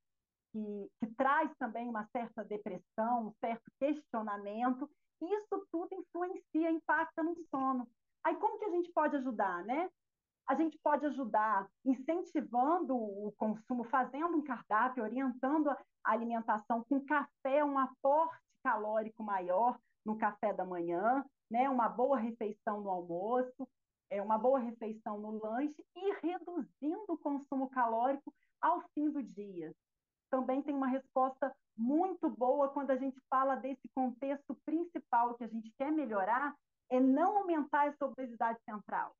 que, 0.52 0.90
que 1.00 1.08
traz 1.16 1.52
também 1.58 1.88
uma 1.88 2.06
certa 2.08 2.44
depressão, 2.44 3.28
um 3.28 3.34
certo 3.40 3.64
questionamento, 3.80 4.90
isso 5.22 5.68
tudo 5.72 5.94
influencia, 5.94 6.72
impacta 6.72 7.24
no 7.24 7.36
sono. 7.50 7.88
Aí 8.24 8.36
como 8.36 8.60
que 8.60 8.66
a 8.66 8.70
gente 8.72 8.92
pode 8.92 9.16
ajudar, 9.18 9.64
né? 9.66 9.90
A 10.48 10.56
gente 10.56 10.78
pode 10.84 11.06
ajudar 11.06 11.68
incentivando 11.86 12.96
o 12.96 13.32
consumo, 13.38 13.84
fazendo 13.86 14.36
um 14.38 14.44
cardápio, 14.44 15.04
orientando 15.04 15.70
a 15.70 15.78
alimentação 16.04 16.84
com 16.84 17.06
café, 17.06 17.64
um 17.64 17.78
aporte 17.78 18.42
calórico 18.64 19.24
maior 19.24 19.80
no 20.06 20.18
café 20.18 20.54
da 20.54 20.66
manhã, 20.66 21.24
né? 21.50 21.70
Uma 21.70 21.88
boa 21.88 22.18
refeição 22.18 22.82
no 22.82 22.90
almoço, 22.90 23.68
é 24.10 24.22
uma 24.22 24.38
boa 24.38 24.60
refeição 24.60 25.20
no 25.20 25.42
lanche 25.42 25.82
e 25.96 26.14
reduzindo 26.22 27.06
o 27.08 27.18
consumo 27.18 27.70
calórico 27.70 28.34
ao 28.60 28.82
fim 28.94 29.10
do 29.10 29.24
dia 29.24 29.74
também 30.32 30.64
tem 30.64 30.74
uma 30.74 30.88
resposta 30.88 31.54
muito 31.78 32.30
boa 32.30 32.70
quando 32.70 32.92
a 32.92 32.96
gente 32.96 33.20
fala 33.30 33.56
desse 33.56 33.88
contexto 33.94 34.56
principal 34.66 35.36
que 35.36 35.44
a 35.44 35.48
gente 35.48 35.72
quer 35.78 35.92
melhorar, 35.92 36.56
é 36.90 37.00
não 37.00 37.38
aumentar 37.38 37.88
essa 37.88 38.06
obesidade 38.06 38.60
central. 38.64 39.14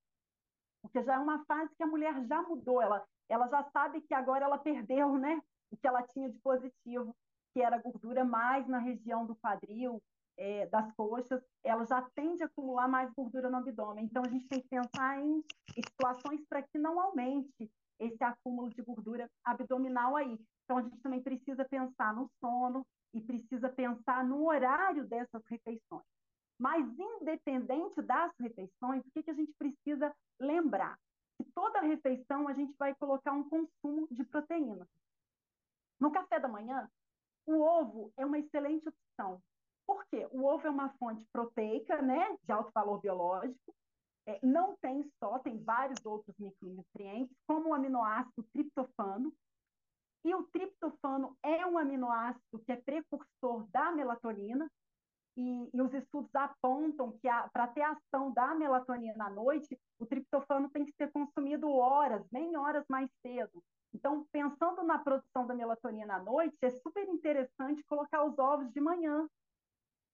Porque 0.82 1.04
já 1.04 1.16
é 1.16 1.20
uma 1.20 1.44
fase 1.46 1.76
que 1.76 1.84
a 1.84 1.88
mulher 1.88 2.26
já 2.26 2.42
mudou, 2.42 2.82
ela, 2.82 3.06
ela 3.30 3.48
já 3.48 3.64
sabe 3.72 4.02
que 4.02 4.14
agora 4.14 4.46
ela 4.46 4.58
perdeu 4.58 5.18
né, 5.18 5.40
o 5.70 5.78
que 5.78 5.88
ela 5.88 6.02
tinha 6.02 6.30
de 6.30 6.40
positivo, 6.40 7.16
que 7.54 7.62
era 7.62 7.78
gordura 7.78 8.24
mais 8.24 8.68
na 8.68 8.80
região 8.80 9.26
do 9.26 9.36
quadril, 9.36 10.02
é, 10.38 10.66
das 10.68 10.92
coxas, 10.96 11.42
ela 11.64 11.86
já 11.86 12.02
tende 12.16 12.42
a 12.42 12.48
acumular 12.48 12.88
mais 12.88 13.14
gordura 13.14 13.50
no 13.50 13.58
abdômen. 13.58 14.06
Então, 14.06 14.24
a 14.26 14.30
gente 14.30 14.48
tem 14.48 14.62
que 14.62 14.70
pensar 14.70 15.20
em 15.20 15.44
situações 15.74 16.42
para 16.48 16.64
que 16.64 16.80
não 16.80 17.00
aumente 17.00 17.70
esse 18.00 18.24
acúmulo 18.24 18.70
de 18.70 18.82
gordura 18.82 19.30
abdominal 19.46 20.16
aí. 20.16 20.40
Então, 20.72 20.78
a 20.78 20.84
gente 20.84 21.02
também 21.02 21.22
precisa 21.22 21.66
pensar 21.66 22.16
no 22.16 22.32
sono 22.40 22.88
e 23.14 23.20
precisa 23.20 23.68
pensar 23.68 24.24
no 24.24 24.48
horário 24.48 25.06
dessas 25.06 25.44
refeições. 25.48 26.06
Mas, 26.58 26.88
independente 26.98 28.02
das 28.02 28.32
refeições, 28.40 29.06
o 29.06 29.12
que, 29.12 29.22
que 29.22 29.32
a 29.32 29.34
gente 29.34 29.52
precisa 29.58 30.16
lembrar? 30.40 30.98
toda 31.56 31.82
refeição 31.82 32.48
a 32.48 32.54
gente 32.54 32.74
vai 32.78 32.96
colocar 32.96 33.34
um 33.34 33.44
consumo 33.50 34.08
de 34.12 34.24
proteína. 34.24 34.88
No 36.00 36.12
café 36.12 36.40
da 36.40 36.48
manhã, 36.48 36.88
o 37.48 37.60
ovo 37.60 38.14
é 38.16 38.26
uma 38.26 38.38
excelente 38.38 38.88
opção. 38.88 39.42
Por 39.86 40.06
quê? 40.06 40.26
O 40.32 40.46
ovo 40.46 40.68
é 40.68 40.70
uma 40.70 40.90
fonte 40.98 41.26
proteica, 41.34 42.02
né, 42.02 42.38
de 42.44 42.52
alto 42.52 42.72
valor 42.74 43.02
biológico. 43.02 43.76
É, 44.28 44.40
não 44.46 44.78
tem 44.78 45.04
só, 45.20 45.40
tem 45.40 45.62
vários 45.64 46.06
outros 46.06 46.34
micronutrientes, 46.38 47.36
como 47.46 47.70
o 47.70 47.74
aminoácido 47.74 48.44
triptofano. 48.54 49.34
E 50.24 50.36
o 50.36 50.44
triptofano 50.44 51.36
é 51.44 51.66
um 51.66 51.78
aminoácido 51.78 52.60
que 52.66 52.72
é 52.72 52.76
precursor 52.76 53.68
da 53.72 53.92
melatonina, 53.92 54.70
e, 55.38 55.70
e, 55.74 55.82
os 55.82 55.94
estudos 55.94 56.34
apontam 56.36 57.14
que 57.14 57.28
para 57.54 57.68
ter 57.68 57.82
ação 57.82 58.34
da 58.34 58.54
melatonina 58.54 59.28
à 59.28 59.30
noite, 59.30 59.80
o 59.98 60.06
triptofano 60.06 60.70
tem 60.70 60.86
que 60.86 60.92
ser 60.94 61.10
consumido 61.12 61.70
horas, 61.70 62.26
nem 62.32 62.58
horas 62.58 62.86
mais 62.90 63.10
cedo. 63.22 63.64
Então, 63.94 64.26
pensando 64.32 64.84
na 64.84 65.00
produção 65.00 65.48
da 65.48 65.56
melatonina 65.56 66.16
à 66.16 66.20
noite, 66.20 66.58
é 66.62 66.70
super 66.70 67.08
interessante 67.08 67.84
colocar 67.86 68.24
os 68.24 68.38
ovos 68.38 68.72
de 68.72 68.82
manhã. 68.82 69.28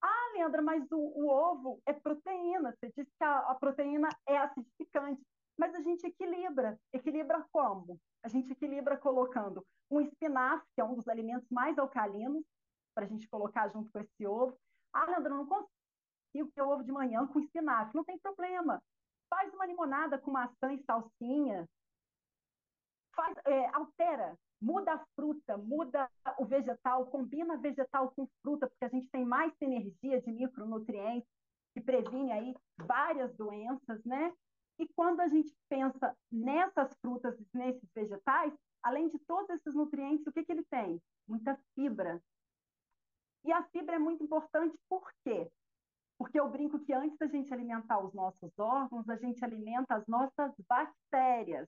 Ah, 0.02 0.32
Leandra, 0.36 0.62
mas 0.62 0.84
o, 0.92 0.98
o 0.98 1.30
ovo 1.30 1.82
é 1.86 1.94
proteína. 1.94 2.74
Você 2.74 2.92
disse 2.96 3.12
que 3.18 3.24
a, 3.24 3.40
a 3.40 3.56
proteína 3.56 4.10
é 4.28 4.38
acidificante. 4.38 5.22
Mas 5.58 5.74
a 5.74 5.82
gente 5.82 6.06
equilibra. 6.06 6.80
Equilibra 6.94 7.46
como? 7.52 8.00
A 8.24 8.28
gente 8.28 8.52
equilibra 8.52 8.98
colocando 8.98 9.66
um 9.90 10.02
espinafre, 10.02 10.68
que 10.76 10.82
é 10.82 10.84
um 10.84 10.96
dos 10.96 11.08
alimentos 11.08 11.50
mais 11.50 11.78
alcalinos, 11.78 12.44
para 12.94 13.06
a 13.06 13.08
gente 13.08 13.28
colocar 13.28 13.68
junto 13.70 13.92
com 13.92 14.00
esse 14.00 14.28
ovo. 14.28 14.58
Ah, 14.94 15.06
Leandra, 15.06 15.30
não 15.30 15.48
consigo 15.48 16.52
ter 16.54 16.62
ovo 16.62 16.84
de 16.84 16.92
manhã 16.92 17.26
com 17.28 17.40
espinafre. 17.40 17.96
Não 17.96 18.04
tem 18.04 18.18
problema. 18.20 18.82
Faz 19.30 19.54
uma 19.54 19.66
limonada 19.66 20.18
com 20.18 20.32
maçã 20.32 20.74
e 20.74 20.84
salsinha, 20.84 21.68
faz, 23.18 23.36
é, 23.46 23.68
altera, 23.76 24.38
muda 24.62 24.94
a 24.94 25.06
fruta, 25.16 25.58
muda 25.58 26.10
o 26.38 26.46
vegetal, 26.46 27.08
combina 27.08 27.58
vegetal 27.58 28.12
com 28.12 28.28
fruta, 28.42 28.68
porque 28.68 28.86
a 28.86 28.90
gente 28.90 29.10
tem 29.10 29.26
mais 29.26 29.52
energia 29.60 30.22
de 30.22 30.32
micronutrientes 30.32 31.30
que 31.74 31.82
previne 31.82 32.32
aí 32.32 32.56
várias 32.78 33.36
doenças, 33.36 34.04
né? 34.06 34.34
E 34.80 34.88
quando 34.90 35.22
a 35.22 35.28
gente 35.28 35.54
pensa 35.70 36.16
nessas 36.32 36.96
frutas, 37.00 37.36
nesses 37.54 37.90
vegetais, 37.94 38.54
além 38.84 39.10
de 39.10 39.18
todos 39.20 39.50
esses 39.50 39.74
nutrientes, 39.74 40.26
o 40.28 40.32
que, 40.32 40.44
que 40.44 40.52
ele 40.52 40.64
tem? 40.66 41.02
Muita 41.28 41.60
fibra. 41.74 42.22
E 43.44 43.52
a 43.52 43.64
fibra 43.64 43.96
é 43.96 44.00
muito 44.00 44.24
importante 44.24 44.78
por 44.88 45.12
quê? 45.24 45.50
Porque 46.18 46.40
eu 46.40 46.50
brinco 46.50 46.80
que 46.80 46.94
antes 46.94 47.18
da 47.18 47.28
gente 47.28 47.54
alimentar 47.54 48.00
os 48.00 48.14
nossos 48.14 48.52
órgãos, 48.58 49.08
a 49.10 49.16
gente 49.16 49.44
alimenta 49.44 49.96
as 49.96 50.08
nossas 50.08 50.54
bactérias 50.68 51.68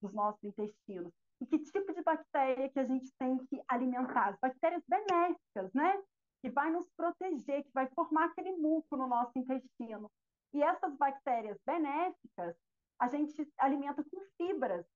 dos 0.00 0.12
nossos 0.12 0.42
intestinos. 0.44 1.12
E 1.40 1.46
que 1.46 1.58
tipo 1.58 1.92
de 1.92 2.02
bactéria 2.02 2.70
que 2.70 2.78
a 2.78 2.84
gente 2.84 3.12
tem 3.18 3.38
que 3.46 3.60
alimentar? 3.68 4.28
As 4.28 4.38
bactérias 4.38 4.82
benéficas, 4.86 5.72
né? 5.72 6.02
Que 6.42 6.50
vai 6.50 6.70
nos 6.70 6.88
proteger, 6.90 7.64
que 7.64 7.72
vai 7.72 7.88
formar 7.88 8.26
aquele 8.26 8.52
muco 8.52 8.96
no 8.96 9.08
nosso 9.08 9.32
intestino. 9.38 10.10
E 10.54 10.62
essas 10.62 10.96
bactérias 10.96 11.58
benéficas, 11.66 12.56
a 13.00 13.08
gente 13.08 13.52
alimenta 13.58 14.04
com 14.04 14.20
fibras. 14.36 14.86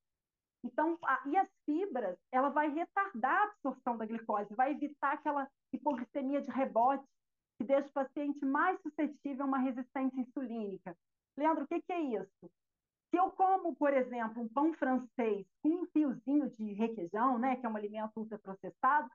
Então, 0.64 0.96
a, 1.04 1.20
e 1.26 1.36
as 1.36 1.48
fibras, 1.64 2.16
ela 2.30 2.48
vai 2.48 2.70
retardar 2.70 3.40
a 3.40 3.44
absorção 3.44 3.96
da 3.96 4.06
glicose, 4.06 4.54
vai 4.54 4.70
evitar 4.72 5.14
aquela 5.14 5.48
hipoglicemia 5.72 6.40
de 6.40 6.50
rebote, 6.50 7.04
que 7.58 7.64
deixa 7.64 7.88
o 7.88 7.92
paciente 7.92 8.44
mais 8.44 8.80
suscetível 8.82 9.44
a 9.44 9.48
uma 9.48 9.58
resistência 9.58 10.20
insulínica. 10.20 10.96
Leandro, 11.36 11.64
o 11.64 11.68
que, 11.68 11.82
que 11.82 11.92
é 11.92 12.00
isso? 12.00 12.50
Se 13.10 13.16
eu 13.16 13.30
como, 13.32 13.74
por 13.74 13.92
exemplo, 13.92 14.42
um 14.42 14.48
pão 14.48 14.72
francês 14.74 15.46
com 15.62 15.82
um 15.82 15.86
fiozinho 15.86 16.48
de 16.50 16.72
requeijão, 16.74 17.38
né, 17.38 17.56
que 17.56 17.66
é 17.66 17.68
um 17.68 17.76
alimento 17.76 18.12
ultraprocessado, 18.16 19.10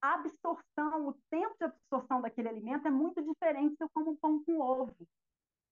a 0.00 0.14
absorção, 0.14 1.08
o 1.08 1.14
tempo 1.30 1.56
de 1.58 1.64
absorção 1.64 2.20
daquele 2.20 2.48
alimento 2.48 2.86
é 2.86 2.90
muito 2.90 3.22
diferente 3.22 3.76
se 3.76 3.82
eu 3.82 3.88
como 3.88 4.10
um 4.10 4.16
pão 4.16 4.44
com 4.44 4.60
ovo. 4.60 5.08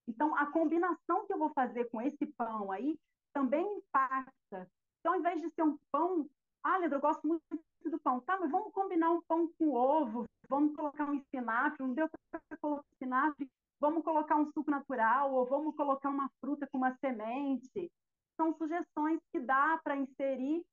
Então, 0.08 0.36
a 0.36 0.46
combinação 0.46 1.26
que 1.26 1.32
eu 1.32 1.38
vou 1.38 1.50
fazer 1.50 1.84
com 1.90 2.00
esse 2.00 2.26
pão 2.26 2.70
aí 2.70 2.98
também 3.32 3.64
impacta. 3.78 4.68
Então, 5.00 5.14
ao 5.14 5.18
invés 5.20 5.40
de 5.40 5.50
ser 5.50 5.62
um 5.62 5.78
pão, 5.90 6.28
ah, 6.62 6.76
Leandro, 6.76 6.98
eu 6.98 7.00
gosto 7.00 7.26
muito 7.26 7.42
do 7.84 7.98
pão. 8.00 8.20
Tá, 8.20 8.38
mas 8.38 8.50
vamos 8.50 8.72
combinar 8.72 9.10
um 9.10 9.22
pão 9.22 9.48
com 9.58 9.72
ovo, 9.72 10.26
vamos 10.48 10.74
colocar 10.76 11.08
um 11.08 11.14
espinafre, 11.14 11.82
não 11.82 11.94
deu 11.94 12.08
para 12.30 12.58
colocar 12.58 12.84
espinafre, 12.92 13.50
vamos 13.80 14.04
colocar 14.04 14.36
um 14.36 14.50
suco 14.52 14.70
natural 14.70 15.32
ou 15.32 15.46
vamos 15.46 15.74
colocar 15.74 16.08
uma 16.08 16.30
fruta 16.40 16.66
com 16.68 16.78
uma 16.78 16.94
semente. 16.98 17.90
São 18.36 18.54
sugestões 18.54 19.20
que 19.32 19.40
dá 19.40 19.78
para 19.82 19.96
inserir 19.96 20.64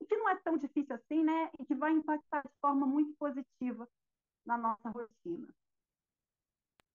e 0.00 0.06
que 0.06 0.16
não 0.16 0.28
é 0.28 0.36
tão 0.36 0.56
difícil 0.56 0.94
assim, 0.94 1.22
né? 1.22 1.50
E 1.58 1.64
que 1.64 1.74
vai 1.74 1.92
impactar 1.92 2.42
de 2.42 2.54
forma 2.60 2.86
muito 2.86 3.14
positiva 3.18 3.88
na 4.46 4.56
nossa 4.56 4.88
rotina. 4.88 5.48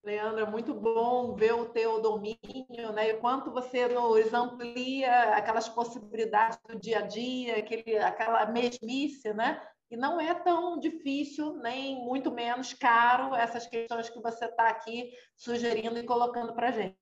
Leandra, 0.04 0.44
muito 0.44 0.74
bom 0.74 1.34
ver 1.34 1.54
o 1.54 1.64
teu 1.64 1.98
domínio, 2.00 2.92
né? 2.92 3.08
E 3.08 3.14
quanto 3.14 3.50
você 3.50 3.88
nos 3.88 4.34
amplia 4.34 5.34
aquelas 5.34 5.66
possibilidades 5.66 6.58
do 6.68 6.78
dia 6.78 6.98
a 6.98 7.02
dia, 7.02 7.58
aquele, 7.58 7.96
aquela 7.96 8.44
mesmice, 8.44 9.32
né? 9.32 9.66
E 9.90 9.96
não 9.96 10.20
é 10.20 10.34
tão 10.34 10.78
difícil, 10.78 11.54
nem 11.56 12.04
muito 12.04 12.30
menos 12.30 12.74
caro, 12.74 13.34
essas 13.34 13.66
questões 13.66 14.10
que 14.10 14.20
você 14.20 14.44
está 14.44 14.68
aqui 14.68 15.10
sugerindo 15.36 15.98
e 15.98 16.04
colocando 16.04 16.52
para 16.54 16.68
a 16.68 16.72
gente. 16.72 16.98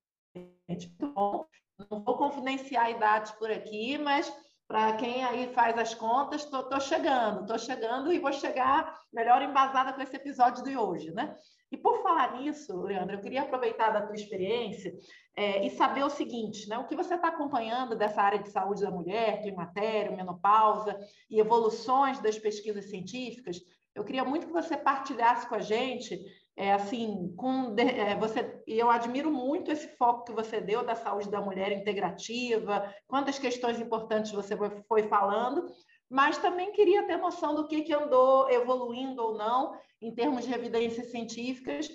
Muito 0.69 1.12
bom. 1.12 1.45
Não 1.91 2.05
vou 2.05 2.17
confidenciar 2.17 2.88
idades 2.88 3.33
por 3.33 3.51
aqui, 3.51 3.99
mas 3.99 4.33
para 4.69 4.93
quem 4.93 5.25
aí 5.25 5.53
faz 5.53 5.77
as 5.77 5.93
contas, 5.93 6.45
estou 6.45 6.81
chegando, 6.81 7.41
estou 7.41 7.59
chegando 7.59 8.12
e 8.12 8.21
vou 8.21 8.33
chegar 8.33 8.97
melhor 9.12 9.43
embasada 9.43 9.93
com 9.93 10.01
esse 10.01 10.15
episódio 10.15 10.62
de 10.62 10.77
hoje, 10.77 11.11
né? 11.11 11.37
E 11.72 11.76
por 11.78 12.02
falar 12.02 12.38
nisso, 12.38 12.82
Leandro, 12.82 13.16
eu 13.16 13.20
queria 13.20 13.42
aproveitar 13.42 13.90
da 13.90 14.02
tua 14.02 14.14
experiência 14.14 14.94
é, 15.35 15.66
e 15.66 15.70
saber 15.70 16.04
o 16.04 16.11
seguinte, 16.11 16.68
né? 16.68 16.76
O 16.76 16.87
que 16.87 16.94
você 16.94 17.14
está 17.14 17.28
acompanhando 17.28 17.96
dessa 17.96 18.20
área 18.20 18.38
de 18.38 18.50
saúde 18.50 18.82
da 18.82 18.90
mulher, 18.90 19.40
climatério, 19.40 20.14
menopausa 20.14 20.98
e 21.30 21.40
evoluções 21.40 22.20
das 22.20 22.38
pesquisas 22.38 22.90
científicas, 22.90 23.58
eu 23.94 24.04
queria 24.04 24.24
muito 24.24 24.46
que 24.46 24.52
você 24.52 24.76
partilhasse 24.76 25.46
com 25.48 25.54
a 25.54 25.61
gente, 25.61 26.20
é, 26.56 26.72
assim, 26.72 27.35
com 27.37 27.74
é, 27.78 28.14
você. 28.16 28.62
E 28.66 28.78
eu 28.78 28.90
admiro 28.90 29.30
muito 29.30 29.70
esse 29.70 29.88
foco 29.96 30.24
que 30.24 30.32
você 30.32 30.61
deu 30.61 30.85
da 30.85 30.94
saúde 30.94 31.30
da 31.30 31.40
mulher 31.40 31.72
integrativa, 31.72 32.94
quantas 33.06 33.38
questões 33.38 33.80
importantes 33.80 34.32
você 34.32 34.54
foi 34.87 35.02
falando, 35.04 35.66
mas 36.12 36.37
também 36.37 36.72
queria 36.72 37.07
ter 37.07 37.16
noção 37.16 37.55
do 37.55 37.66
que, 37.66 37.81
que 37.81 37.94
andou 37.94 38.51
evoluindo 38.51 39.22
ou 39.22 39.35
não 39.35 39.75
em 39.98 40.14
termos 40.14 40.44
de 40.44 40.53
evidências 40.53 41.11
científicas 41.11 41.88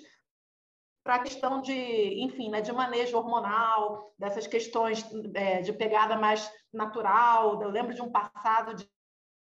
para 1.04 1.14
a 1.14 1.22
questão 1.22 1.62
de, 1.62 2.20
enfim, 2.24 2.50
né, 2.50 2.60
de 2.60 2.72
manejo 2.72 3.16
hormonal, 3.16 4.12
dessas 4.18 4.44
questões 4.48 5.06
é, 5.34 5.62
de 5.62 5.72
pegada 5.72 6.16
mais 6.16 6.52
natural. 6.72 7.62
Eu 7.62 7.70
lembro 7.70 7.94
de 7.94 8.02
um 8.02 8.10
passado 8.10 8.74
de, 8.74 8.88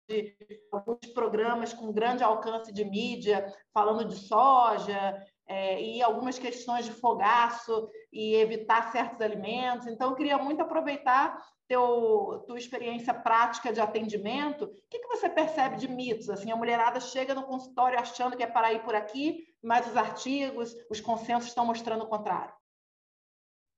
de 0.10 0.36
alguns 0.72 1.14
programas 1.14 1.72
com 1.72 1.94
grande 1.94 2.24
alcance 2.24 2.74
de 2.74 2.84
mídia 2.84 3.46
falando 3.72 4.04
de 4.04 4.16
soja, 4.16 5.24
é, 5.48 5.80
e 5.80 6.02
algumas 6.02 6.40
questões 6.40 6.86
de 6.86 6.92
fogaço 6.92 7.88
e 8.16 8.34
evitar 8.36 8.94
certos 8.94 9.20
alimentos. 9.20 9.88
Então, 9.88 10.10
eu 10.10 10.16
queria 10.16 10.38
muito 10.38 10.62
aproveitar 10.62 11.38
teu, 11.68 12.46
tua 12.48 12.58
experiência 12.58 13.14
prática 13.14 13.74
de 13.74 13.82
atendimento. 13.82 14.64
O 14.64 14.88
que, 14.90 15.00
que 15.00 15.08
você 15.08 15.30
percebe 15.30 15.76
de 15.76 15.90
mitos? 15.90 16.30
Assim, 16.30 16.50
a 16.50 16.56
mulherada 16.56 17.02
chega 17.02 17.36
no 17.36 17.44
consultório 17.44 18.00
achando 18.00 18.38
que 18.38 18.44
é 18.44 18.48
para 18.48 18.72
ir 18.72 18.86
por 18.86 18.96
aqui, 18.96 19.46
mas 19.62 19.86
os 19.86 19.98
artigos, 19.98 20.74
os 20.90 21.02
consensos 21.02 21.50
estão 21.50 21.66
mostrando 21.66 22.06
o 22.06 22.08
contrário. 22.08 22.54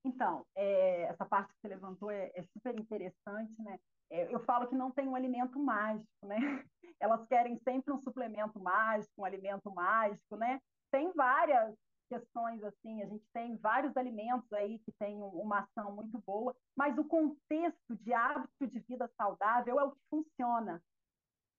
Então, 0.05 0.45
é, 0.55 1.05
essa 1.05 1.25
parte 1.25 1.51
que 1.51 1.59
você 1.59 1.69
levantou 1.69 2.11
é, 2.11 2.31
é 2.35 2.43
super 2.43 2.79
interessante, 2.79 3.59
né? 3.59 3.79
É, 4.11 4.33
eu 4.33 4.39
falo 4.41 4.67
que 4.67 4.75
não 4.75 4.91
tem 4.91 5.07
um 5.07 5.15
alimento 5.15 5.59
mágico, 5.59 6.27
né? 6.27 6.37
Elas 7.01 7.25
querem 7.27 7.57
sempre 7.67 7.91
um 7.91 7.99
suplemento 8.01 8.59
mágico, 8.59 9.13
um 9.17 9.25
alimento 9.25 9.73
mágico, 9.73 10.35
né? 10.35 10.61
tem 10.91 11.11
várias 11.13 11.75
questões 12.07 12.63
assim, 12.63 13.01
a 13.01 13.05
gente 13.05 13.25
tem 13.33 13.57
vários 13.57 13.95
alimentos 13.95 14.51
aí 14.53 14.79
que 14.79 14.91
têm 14.93 15.21
uma 15.21 15.59
ação 15.59 15.95
muito 15.95 16.17
boa, 16.25 16.55
mas 16.75 16.97
o 16.97 17.03
contexto 17.03 17.95
de 17.95 18.13
hábito 18.13 18.67
de 18.67 18.79
vida 18.79 19.09
saudável 19.17 19.79
é 19.79 19.83
o 19.83 19.91
que 19.91 20.01
funciona, 20.09 20.81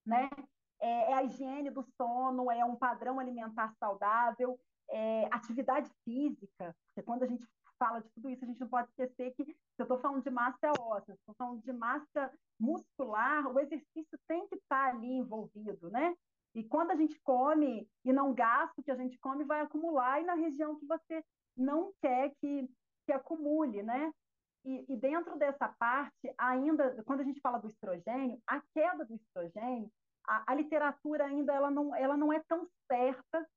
né? 0.05 0.29
É, 0.81 1.11
é 1.11 1.13
a 1.13 1.23
higiene 1.23 1.69
do 1.69 1.83
sono, 1.97 2.49
é 2.51 2.63
um 2.63 2.75
padrão 2.75 3.19
alimentar 3.19 3.73
saudável, 3.79 4.59
é 4.89 5.25
atividade 5.31 5.89
física, 6.03 6.75
porque 6.87 7.05
quando 7.05 7.23
a 7.23 7.27
gente 7.27 7.45
fala 7.77 8.01
de 8.01 8.09
tudo 8.09 8.29
isso, 8.29 8.43
a 8.43 8.47
gente 8.47 8.59
não 8.59 8.67
pode 8.67 8.89
esquecer 8.89 9.33
que 9.35 9.45
se 9.45 9.55
eu 9.77 9.83
estou 9.83 9.97
falando 9.99 10.21
de 10.21 10.29
massa 10.29 10.71
óssea, 10.79 11.05
se 11.05 11.11
eu 11.11 11.31
estou 11.31 11.35
falando 11.35 11.61
de 11.61 11.71
massa 11.71 12.31
muscular, 12.59 13.47
o 13.47 13.59
exercício 13.59 14.19
tem 14.27 14.47
que 14.49 14.55
estar 14.55 14.91
tá 14.91 14.97
ali 14.97 15.07
envolvido, 15.07 15.89
né? 15.89 16.13
E 16.55 16.63
quando 16.63 16.91
a 16.91 16.95
gente 16.95 17.19
come 17.21 17.87
e 18.03 18.11
não 18.11 18.33
gasta 18.33 18.79
o 18.79 18.83
que 18.83 18.91
a 18.91 18.95
gente 18.95 19.17
come, 19.19 19.43
vai 19.43 19.61
acumular 19.61 20.21
e 20.21 20.25
na 20.25 20.33
região 20.33 20.79
que 20.79 20.85
você 20.85 21.23
não 21.55 21.91
quer 22.01 22.31
que, 22.41 22.67
que 23.05 23.11
acumule, 23.11 23.83
né? 23.83 24.11
E, 24.65 24.85
e, 24.89 24.97
dentro 24.97 25.37
dessa 25.37 25.69
parte, 25.79 26.33
ainda, 26.37 27.01
quando 27.03 27.21
a 27.21 27.23
gente 27.23 27.39
fala 27.39 27.59
do 27.59 27.69
estrogênio, 27.69 28.41
a 28.45 28.61
queda 28.73 29.05
do 29.05 29.15
estrogênio, 29.15 29.89
a, 30.27 30.51
a 30.51 30.55
literatura 30.55 31.25
ainda 31.25 31.53
ela 31.53 31.71
não, 31.71 31.95
ela 31.95 32.17
não 32.17 32.33
é 32.33 32.41
tão 32.47 32.67
certa 32.91 33.47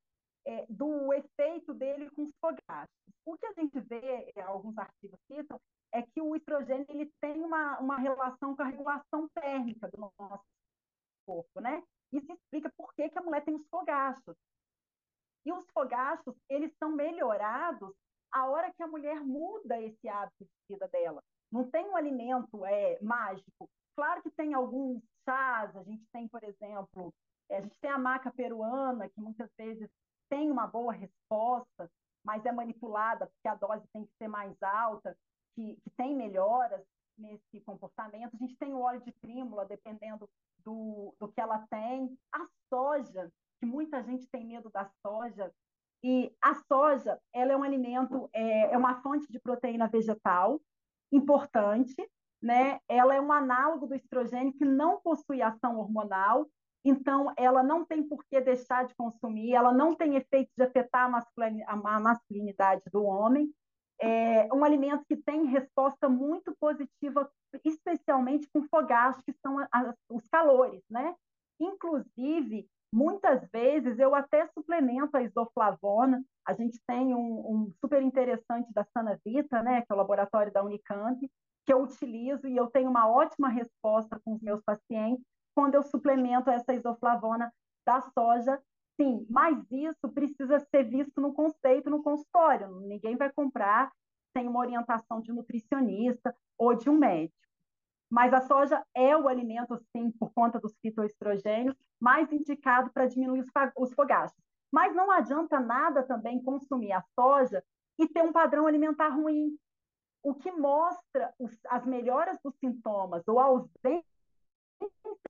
é, 0.47 0.67
do 0.69 1.13
efeito 1.13 1.75
dele 1.75 2.11
com 2.11 2.25
os 2.25 2.35
fogastos. 2.41 3.15
O 3.25 3.37
que 3.37 3.47
a 3.47 3.53
gente 3.53 3.79
vê, 3.81 4.33
é, 4.35 4.43
alguns 4.43 4.77
artigos 4.79 5.19
citam, 5.27 5.61
é 5.93 6.03
que 6.03 6.21
o 6.21 6.35
estrogênio 6.35 6.87
ele 6.89 7.11
tem 7.21 7.45
uma, 7.45 7.79
uma 7.79 7.99
relação 7.99 8.57
com 8.57 8.63
a 8.63 8.67
regulação 8.67 9.29
térmica 9.35 9.89
do 9.89 9.99
nosso 9.99 10.45
corpo, 11.27 11.61
né? 11.61 11.83
Isso 12.13 12.33
explica 12.33 12.71
por 12.77 12.93
que, 12.95 13.09
que 13.09 13.19
a 13.19 13.23
mulher 13.23 13.45
tem 13.45 13.55
os 13.55 13.67
fogastos. 13.69 14.37
E 15.45 15.53
os 15.53 15.65
fogastos, 15.71 16.35
eles 16.49 16.73
são 16.79 16.93
melhorados 16.93 17.93
a 18.31 18.47
hora 18.47 18.73
que 18.73 18.83
a 18.83 18.87
mulher 18.87 19.21
muda 19.21 19.81
esse 19.81 20.09
hábito 20.09 20.45
de 20.45 20.75
vida 20.75 20.89
dela. 20.89 21.23
Não 21.51 21.71
tem 21.71 21.85
um 21.87 21.97
alimento 21.97 22.65
é, 22.65 22.99
mágico. 23.03 23.69
Claro 23.95 24.23
que 24.23 24.31
tem 24.31 24.55
alguns 24.55 25.03
chás, 25.25 25.77
a 25.77 25.83
gente 25.83 26.05
tem, 26.13 26.29
por 26.29 26.43
exemplo, 26.43 27.13
é, 27.51 27.59
a 27.59 27.61
gente 27.61 27.77
tem 27.81 27.91
a 27.91 27.99
maca 27.99 28.33
peruana, 28.33 29.09
que 29.09 29.21
muitas 29.21 29.51
vezes 29.57 29.91
tem 30.31 30.51
uma 30.51 30.67
boa 30.67 30.93
resposta, 30.93 31.91
mas 32.25 32.45
é 32.47 32.53
manipulada 32.53 33.27
porque 33.27 33.49
a 33.49 33.55
dose 33.55 33.87
tem 33.93 34.07
que 34.07 34.13
ser 34.17 34.29
mais 34.29 34.57
alta, 34.63 35.17
que, 35.55 35.77
que 35.83 35.91
tem 35.91 36.17
melhoras 36.17 36.83
nesse 37.19 37.61
comportamento. 37.61 38.35
A 38.35 38.39
gente 38.39 38.57
tem 38.57 38.73
o 38.73 38.81
óleo 38.81 39.03
de 39.03 39.13
trímula, 39.13 39.67
dependendo 39.67 40.29
do, 40.65 41.15
do 41.19 41.29
que 41.29 41.41
ela 41.41 41.67
tem. 41.71 42.17
A 42.33 42.47
soja, 42.69 43.31
que 43.61 43.67
muita 43.67 44.03
gente 44.03 44.27
tem 44.31 44.47
medo 44.47 44.71
da 44.71 44.89
soja, 45.07 45.53
e 46.05 46.35
a 46.43 46.55
soja, 46.55 47.19
ela 47.33 47.53
é 47.53 47.57
um 47.57 47.63
alimento, 47.63 48.29
é, 48.33 48.75
é 48.75 48.77
uma 48.77 49.01
fonte 49.03 49.31
de 49.31 49.39
proteína 49.39 49.87
vegetal 49.87 50.61
importante, 51.13 51.95
né? 52.43 52.81
Ela 52.89 53.15
é 53.15 53.21
um 53.21 53.31
análogo 53.31 53.87
do 53.87 53.95
estrogênio 53.95 54.53
que 54.55 54.65
não 54.65 55.01
possui 55.01 55.41
ação 55.41 55.79
hormonal, 55.79 56.49
então 56.85 57.33
ela 57.37 57.63
não 57.63 57.85
tem 57.85 58.03
por 58.03 58.25
que 58.25 58.41
deixar 58.41 58.85
de 58.85 58.95
consumir, 58.97 59.55
ela 59.55 59.73
não 59.73 59.95
tem 59.95 60.17
efeito 60.17 60.51
de 60.57 60.65
afetar 60.65 61.09
a 61.67 62.01
masculinidade 62.01 62.83
do 62.93 63.05
homem. 63.05 63.53
É 64.01 64.53
um 64.53 64.65
alimento 64.65 65.05
que 65.09 65.17
tem 65.17 65.47
resposta 65.47 66.09
muito 66.09 66.55
positiva, 66.59 67.31
especialmente 67.65 68.49
com 68.53 68.67
fogachos, 68.69 69.23
que 69.23 69.33
são 69.41 69.57
os 70.11 70.27
calores, 70.29 70.83
né? 70.91 71.15
Inclusive, 71.61 72.69
Muitas 72.95 73.49
vezes 73.51 73.99
eu 73.99 74.15
até 74.15 74.47
suplemento 74.49 75.17
a 75.17 75.23
isoflavona. 75.23 76.23
A 76.47 76.53
gente 76.53 76.79
tem 76.87 77.15
um, 77.15 77.39
um 77.51 77.73
super 77.81 78.03
interessante 78.03 78.71
da 78.75 78.85
Sanavita, 78.93 79.63
né, 79.63 79.81
que 79.81 79.87
é 79.91 79.95
o 79.95 79.97
laboratório 79.97 80.53
da 80.53 80.63
Unicamp, 80.63 81.19
que 81.65 81.73
eu 81.73 81.83
utilizo 81.83 82.47
e 82.47 82.57
eu 82.57 82.67
tenho 82.67 82.91
uma 82.91 83.09
ótima 83.09 83.49
resposta 83.49 84.21
com 84.23 84.35
os 84.35 84.43
meus 84.43 84.61
pacientes 84.63 85.25
quando 85.55 85.75
eu 85.75 85.83
suplemento 85.83 86.51
essa 86.51 86.75
isoflavona 86.75 87.51
da 87.87 88.03
soja. 88.03 88.61
Sim, 89.01 89.27
mas 89.29 89.59
isso 89.71 90.09
precisa 90.13 90.61
ser 90.61 90.85
visto 90.85 91.21
no 91.21 91.33
conceito, 91.33 91.91
no 91.91 92.03
consultório. 92.03 92.81
Ninguém 92.81 93.17
vai 93.17 93.33
comprar 93.33 93.91
sem 94.33 94.49
uma 94.49 94.61
orientação 94.61 95.21
de 95.21 95.33
nutricionista 95.33 96.35
ou 96.59 96.75
de 96.75 96.89
um 96.89 96.97
médico. 96.99 97.37
Mas 98.11 98.33
a 98.35 98.43
soja 98.43 98.85
é 98.95 99.17
o 99.17 99.27
alimento, 99.27 99.79
sim, 99.91 100.11
por 100.13 100.33
conta 100.35 100.61
dos 100.61 100.77
fitoestrogênios, 100.81 101.75
mais 101.99 102.31
indicado 102.31 102.91
para 102.93 103.07
diminuir 103.07 103.45
os 103.77 103.95
fogastos. 103.95 104.43
Mas 104.71 104.95
não 104.95 105.11
adianta 105.11 105.59
nada 105.59 106.03
também 106.03 106.43
consumir 106.43 106.93
a 106.93 107.03
soja 107.19 107.65
e 107.99 108.07
ter 108.07 108.23
um 108.23 108.33
padrão 108.33 108.67
alimentar 108.67 109.09
ruim. 109.09 109.57
O 110.23 110.35
que 110.35 110.53
mostra 110.53 111.33
os, 111.39 111.59
as 111.69 111.87
melhoras 111.87 112.39
dos 112.45 112.55
sintomas 112.59 113.27
ou 113.27 113.39
a 113.39 113.45
ausência 113.45 114.05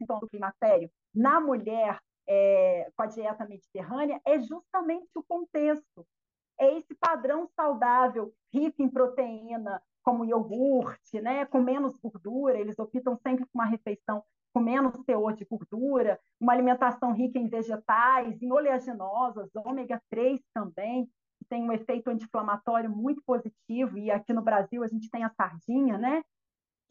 do 0.00 0.28
climatério 0.28 0.90
na 1.14 1.40
mulher 1.40 2.00
é, 2.28 2.90
com 2.96 3.02
a 3.02 3.06
dieta 3.06 3.46
mediterrânea 3.46 4.20
é 4.24 4.38
justamente 4.40 5.10
o 5.14 5.22
contexto. 5.22 6.06
É 6.58 6.76
esse 6.76 6.94
padrão 6.94 7.48
saudável, 7.56 8.32
rico 8.52 8.82
em 8.82 8.88
proteína, 8.88 9.82
como 10.02 10.24
iogurte, 10.24 11.20
né, 11.20 11.44
com 11.46 11.60
menos 11.60 11.96
gordura, 11.96 12.58
eles 12.58 12.78
optam 12.78 13.16
sempre 13.16 13.44
por 13.46 13.52
uma 13.54 13.64
refeição 13.64 14.22
com 14.52 14.60
menos 14.60 14.98
teor 15.04 15.32
de 15.32 15.44
gordura, 15.44 16.20
uma 16.38 16.52
alimentação 16.52 17.12
rica 17.12 17.38
em 17.38 17.48
vegetais, 17.48 18.40
em 18.42 18.52
oleaginosas, 18.52 19.48
ômega 19.54 20.00
3 20.10 20.40
também, 20.52 21.06
que 21.38 21.48
tem 21.48 21.62
um 21.62 21.72
efeito 21.72 22.10
anti-inflamatório 22.10 22.90
muito 22.90 23.22
positivo, 23.24 23.96
e 23.96 24.10
aqui 24.10 24.32
no 24.32 24.42
Brasil 24.42 24.82
a 24.82 24.88
gente 24.88 25.10
tem 25.10 25.24
a 25.24 25.30
sardinha, 25.30 25.96
né, 25.96 26.22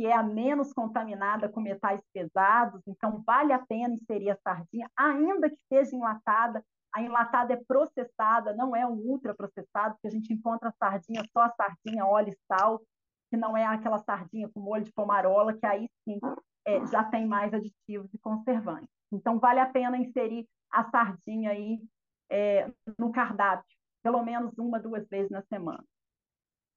que 0.02 0.08
é 0.08 0.14
a 0.14 0.24
menos 0.24 0.74
contaminada 0.74 1.48
com 1.48 1.62
metais 1.62 2.02
pesados, 2.12 2.82
então 2.88 3.22
vale 3.24 3.54
a 3.54 3.60
pena 3.60 3.94
inserir 3.94 4.32
a 4.32 4.38
sardinha, 4.38 4.90
ainda 4.98 5.48
que 5.48 5.60
seja 5.72 5.96
enlatada, 5.96 6.66
a 6.92 7.04
enlatada 7.04 7.54
é 7.54 7.64
processada, 7.68 8.52
não 8.56 8.76
é 8.76 8.84
um 8.84 8.96
ultraprocessado, 8.96 9.94
porque 9.94 10.08
a 10.08 10.10
gente 10.10 10.34
encontra 10.34 10.70
a 10.70 10.72
sardinha, 10.72 11.24
só 11.32 11.42
a 11.42 11.52
sardinha, 11.52 12.04
óleo 12.04 12.30
e 12.30 12.38
sal, 12.48 12.82
que 13.30 13.38
não 13.38 13.56
é 13.56 13.64
aquela 13.64 14.00
sardinha 14.00 14.50
com 14.50 14.60
molho 14.60 14.84
de 14.84 14.92
pomarola, 14.92 15.54
que 15.54 15.68
aí 15.68 15.88
sim 16.04 16.20
é, 16.66 16.84
já 16.88 17.04
tem 17.04 17.28
mais 17.28 17.54
aditivos 17.54 18.12
e 18.12 18.18
conservantes. 18.18 18.90
Então, 19.12 19.38
vale 19.38 19.60
a 19.60 19.70
pena 19.70 20.00
inserir 20.00 20.48
a 20.72 20.84
sardinha 20.90 21.52
aí 21.52 21.80
é, 22.32 22.72
no 22.98 23.12
cardápio, 23.12 23.70
pelo 24.02 24.24
menos 24.24 24.58
uma, 24.58 24.80
duas 24.80 25.08
vezes 25.08 25.30
na 25.30 25.44
semana. 25.44 25.86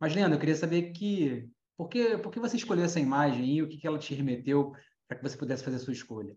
Mas, 0.00 0.14
Leandro, 0.14 0.37
eu 0.37 0.40
queria 0.40 0.56
saber 0.56 0.92
que, 0.92 1.46
por, 1.83 1.88
que, 1.88 2.18
por 2.18 2.33
que 2.33 2.40
você 2.40 2.57
escolheu 2.57 2.85
essa 2.85 3.01
imagem 3.01 3.45
e 3.45 3.62
o 3.62 3.68
que, 3.68 3.79
que 3.79 3.87
ela 3.87 3.99
te 3.99 4.14
remeteu 4.14 4.73
para 5.09 5.18
que 5.18 5.23
você 5.23 5.37
pudesse 5.37 5.64
fazer 5.64 5.77
a 5.77 5.81
sua 5.81 5.92
escolha? 5.92 6.37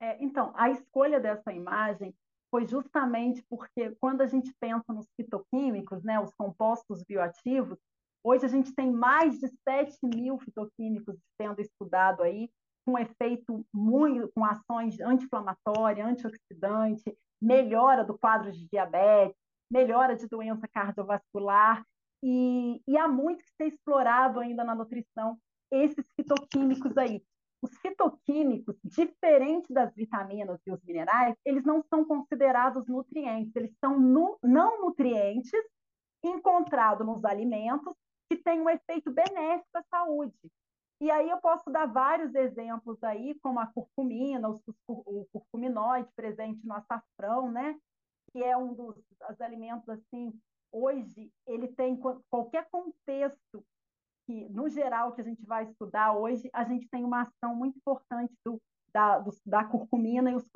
É, 0.00 0.22
então, 0.22 0.52
a 0.54 0.70
escolha 0.70 1.18
dessa 1.20 1.52
imagem 1.52 2.14
foi 2.50 2.66
justamente 2.66 3.44
porque 3.48 3.94
quando 4.00 4.22
a 4.22 4.26
gente 4.26 4.52
pensa 4.60 4.92
nos 4.92 5.06
fitoquímicos, 5.16 6.02
né, 6.02 6.18
os 6.20 6.34
compostos 6.34 7.02
bioativos, 7.04 7.78
Hoje 8.22 8.44
a 8.44 8.48
gente 8.48 8.74
tem 8.74 8.90
mais 8.90 9.38
de 9.38 9.48
7 9.66 9.96
mil 10.02 10.38
fitoquímicos 10.38 11.16
sendo 11.40 11.60
estudado 11.60 12.22
aí, 12.22 12.50
com 12.84 12.98
efeito 12.98 13.64
muito, 13.72 14.30
com 14.34 14.44
ações 14.44 15.00
anti-inflamatória, 15.00 16.04
antioxidante, 16.04 17.16
melhora 17.40 18.04
do 18.04 18.18
quadro 18.18 18.50
de 18.50 18.66
diabetes, 18.68 19.36
melhora 19.70 20.16
de 20.16 20.26
doença 20.26 20.66
cardiovascular, 20.68 21.84
e, 22.22 22.82
e 22.86 22.96
há 22.96 23.06
muito 23.06 23.44
que 23.44 23.50
ser 23.52 23.66
explorado 23.68 24.40
ainda 24.40 24.64
na 24.64 24.74
nutrição 24.74 25.38
esses 25.70 26.06
fitoquímicos 26.14 26.96
aí. 26.96 27.22
Os 27.60 27.76
fitoquímicos, 27.78 28.76
diferente 28.84 29.72
das 29.72 29.92
vitaminas 29.94 30.60
e 30.64 30.70
os 30.70 30.82
minerais, 30.84 31.36
eles 31.44 31.64
não 31.64 31.82
são 31.82 32.04
considerados 32.04 32.86
nutrientes, 32.86 33.54
eles 33.56 33.74
são 33.80 33.98
nu 33.98 34.38
não 34.42 34.80
nutrientes 34.80 35.60
encontrados 36.22 37.06
nos 37.06 37.24
alimentos 37.24 37.94
que 38.30 38.36
tem 38.36 38.60
um 38.60 38.70
efeito 38.70 39.10
benéfico 39.10 39.76
à 39.76 39.82
saúde. 39.90 40.36
E 41.00 41.10
aí 41.10 41.30
eu 41.30 41.38
posso 41.38 41.70
dar 41.70 41.86
vários 41.86 42.34
exemplos 42.34 43.02
aí, 43.04 43.38
como 43.40 43.60
a 43.60 43.66
curcumina, 43.66 44.48
o 44.86 45.26
curcuminoide 45.32 46.08
presente 46.14 46.66
no 46.66 46.74
açafrão, 46.74 47.50
né? 47.50 47.78
Que 48.32 48.42
é 48.42 48.56
um 48.56 48.74
dos 48.74 48.96
alimentos 49.40 49.88
assim, 49.88 50.32
hoje 50.72 51.30
ele 51.46 51.68
tem 51.68 52.00
qualquer 52.30 52.68
contexto 52.70 53.64
que, 54.26 54.48
no 54.50 54.68
geral, 54.68 55.12
que 55.12 55.20
a 55.20 55.24
gente 55.24 55.44
vai 55.46 55.64
estudar 55.64 56.12
hoje, 56.12 56.50
a 56.52 56.64
gente 56.64 56.88
tem 56.88 57.04
uma 57.04 57.22
ação 57.22 57.54
muito 57.54 57.78
importante 57.78 58.34
do, 58.44 58.60
da, 58.92 59.18
do, 59.18 59.30
da 59.46 59.64
curcumina 59.64 60.30
e 60.30 60.34
os 60.34 60.46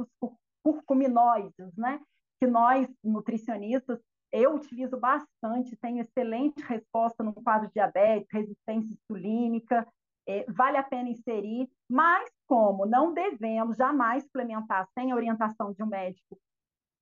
curcuminoides, 0.62 1.74
né? 1.76 2.00
Que 2.40 2.46
nós, 2.46 2.88
nutricionistas, 3.02 3.98
eu 4.30 4.54
utilizo 4.54 4.98
bastante, 4.98 5.76
tenho 5.76 6.00
excelente 6.00 6.62
resposta 6.62 7.22
no 7.22 7.34
quadro 7.34 7.70
diabetes, 7.72 8.28
resistência 8.30 8.94
insulínica, 8.94 9.86
é, 10.26 10.44
vale 10.50 10.76
a 10.76 10.82
pena 10.82 11.08
inserir, 11.08 11.70
mas 11.88 12.30
como 12.46 12.86
não 12.86 13.12
devemos 13.12 13.76
jamais 13.76 14.24
suplementar 14.24 14.88
sem 14.94 15.10
a 15.10 15.16
orientação 15.16 15.72
de 15.72 15.82
um 15.82 15.86
médico 15.86 16.38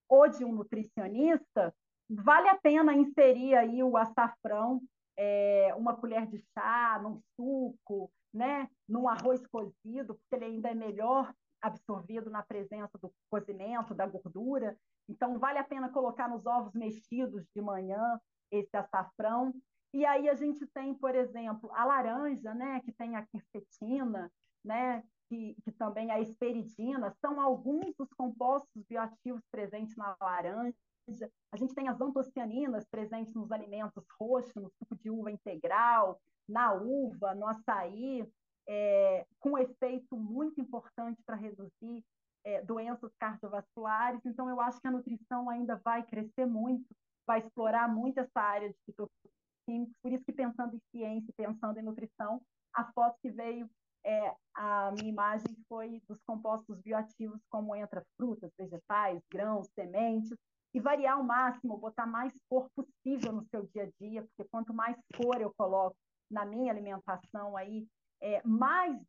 ou 0.08 0.28
de 0.28 0.44
um 0.44 0.52
nutricionista, 0.52 1.74
vale 2.10 2.48
a 2.48 2.58
pena 2.58 2.92
inserir 2.94 3.54
aí 3.54 3.82
o 3.82 3.96
açafrão, 3.96 4.80
é, 5.16 5.72
uma 5.76 5.96
colher 5.96 6.26
de 6.26 6.38
chá, 6.52 6.98
num 7.02 7.20
suco, 7.36 8.10
né, 8.32 8.68
num 8.88 9.08
arroz 9.08 9.46
cozido, 9.46 10.14
porque 10.14 10.34
ele 10.34 10.44
ainda 10.44 10.70
é 10.70 10.74
melhor 10.74 11.32
absorvido 11.62 12.30
na 12.30 12.42
presença 12.42 12.98
do 12.98 13.12
cozimento, 13.30 13.94
da 13.94 14.06
gordura. 14.06 14.76
Então, 15.08 15.38
vale 15.38 15.58
a 15.58 15.64
pena 15.64 15.90
colocar 15.90 16.28
nos 16.28 16.46
ovos 16.46 16.72
mexidos 16.74 17.44
de 17.54 17.60
manhã 17.60 18.20
esse 18.50 18.74
açafrão. 18.76 19.52
E 19.92 20.04
aí 20.04 20.28
a 20.28 20.34
gente 20.34 20.66
tem, 20.68 20.94
por 20.94 21.14
exemplo, 21.14 21.70
a 21.74 21.84
laranja, 21.84 22.54
né, 22.54 22.80
que 22.80 22.92
tem 22.92 23.16
a 23.16 23.26
quercetina, 23.26 24.30
né, 24.64 25.02
que, 25.28 25.56
que 25.62 25.72
também 25.72 26.10
a 26.10 26.20
esperidina, 26.20 27.14
são 27.20 27.40
alguns 27.40 27.94
dos 27.96 28.12
compostos 28.14 28.82
bioativos 28.88 29.42
presentes 29.50 29.96
na 29.96 30.16
laranja. 30.20 30.74
A 31.52 31.56
gente 31.56 31.74
tem 31.74 31.88
as 31.88 32.00
antocianinas 32.00 32.86
presentes 32.88 33.34
nos 33.34 33.50
alimentos 33.50 34.04
roxos, 34.18 34.54
no 34.54 34.70
suco 34.78 34.96
de 34.96 35.10
uva 35.10 35.30
integral, 35.30 36.20
na 36.48 36.72
uva, 36.74 37.34
no 37.34 37.46
açaí, 37.46 38.26
é, 38.68 39.26
com 39.38 39.58
efeito 39.58 40.16
muito 40.16 40.60
importante 40.60 41.22
para 41.24 41.36
reduzir 41.36 42.04
é, 42.44 42.62
doenças 42.62 43.12
cardiovasculares. 43.18 44.20
Então, 44.24 44.48
eu 44.48 44.60
acho 44.60 44.80
que 44.80 44.88
a 44.88 44.92
nutrição 44.92 45.48
ainda 45.48 45.76
vai 45.84 46.02
crescer 46.04 46.46
muito, 46.46 46.86
vai 47.26 47.40
explorar 47.40 47.88
muito 47.88 48.20
essa 48.20 48.40
área 48.40 48.68
de 48.68 48.78
fitoquímicos. 48.86 49.96
Por 50.02 50.12
isso 50.12 50.24
que, 50.24 50.32
pensando 50.32 50.74
em 50.74 50.80
ciência, 50.90 51.34
pensando 51.36 51.78
em 51.78 51.82
nutrição, 51.82 52.40
a 52.72 52.84
foto 52.92 53.16
que 53.20 53.30
veio, 53.30 53.68
é, 54.04 54.34
a 54.54 54.92
minha 54.92 55.10
imagem 55.10 55.54
foi 55.68 56.00
dos 56.08 56.18
compostos 56.22 56.80
bioativos, 56.80 57.40
como 57.50 57.74
entra 57.74 58.04
frutas, 58.16 58.50
vegetais, 58.58 59.20
grãos, 59.30 59.68
sementes, 59.74 60.36
e 60.72 60.80
variar 60.80 61.16
ao 61.16 61.24
máximo, 61.24 61.76
botar 61.76 62.06
mais 62.06 62.32
cor 62.48 62.68
possível 62.74 63.32
no 63.32 63.44
seu 63.46 63.66
dia 63.66 63.84
a 63.84 63.90
dia, 64.00 64.22
porque 64.22 64.48
quanto 64.50 64.72
mais 64.72 64.96
cor 65.16 65.40
eu 65.40 65.52
coloco 65.56 65.96
na 66.30 66.44
minha 66.44 66.70
alimentação 66.70 67.56
aí, 67.56 67.86
é, 68.20 68.40
mais 68.46 69.00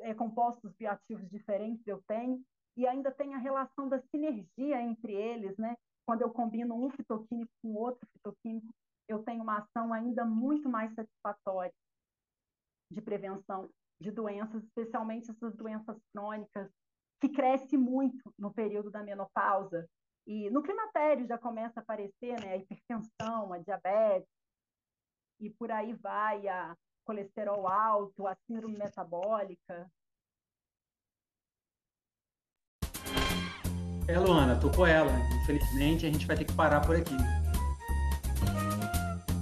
é, 0.00 0.14
compostos 0.14 0.72
bioativos 0.74 1.28
diferentes 1.28 1.86
eu 1.86 2.02
tenho, 2.08 2.42
e 2.76 2.86
ainda 2.86 3.10
tem 3.10 3.34
a 3.34 3.38
relação 3.38 3.88
da 3.88 4.00
sinergia 4.10 4.80
entre 4.80 5.12
eles, 5.12 5.56
né? 5.56 5.76
Quando 6.06 6.22
eu 6.22 6.30
combino 6.30 6.74
um 6.74 6.90
fitoquímico 6.90 7.52
com 7.62 7.74
outro 7.74 8.06
fitoquímico, 8.12 8.74
eu 9.08 9.22
tenho 9.22 9.42
uma 9.42 9.58
ação 9.58 9.92
ainda 9.92 10.24
muito 10.24 10.68
mais 10.68 10.92
satisfatória 10.94 11.72
de 12.90 13.00
prevenção 13.00 13.68
de 14.00 14.10
doenças, 14.10 14.62
especialmente 14.64 15.30
essas 15.30 15.54
doenças 15.54 15.96
crônicas, 16.12 16.70
que 17.20 17.28
cresce 17.28 17.76
muito 17.76 18.32
no 18.38 18.52
período 18.52 18.90
da 18.90 19.02
menopausa. 19.02 19.88
E 20.26 20.48
no 20.50 20.62
climatério 20.62 21.26
já 21.26 21.36
começa 21.36 21.80
a 21.80 21.82
aparecer 21.82 22.40
né, 22.40 22.52
a 22.52 22.56
hipertensão, 22.56 23.52
a 23.52 23.58
diabetes, 23.58 24.28
e 25.40 25.50
por 25.50 25.70
aí 25.70 25.92
vai 25.92 26.48
a 26.48 26.74
colesterol 27.04 27.68
alto, 27.68 28.26
a 28.26 28.34
síndrome 28.46 28.78
metabólica. 28.78 29.90
É, 34.06 34.18
Luana, 34.18 34.58
tocou 34.58 34.86
ela. 34.86 35.12
Infelizmente, 35.42 36.06
a 36.06 36.10
gente 36.10 36.26
vai 36.26 36.36
ter 36.36 36.44
que 36.44 36.54
parar 36.54 36.80
por 36.80 36.96
aqui. 36.96 37.16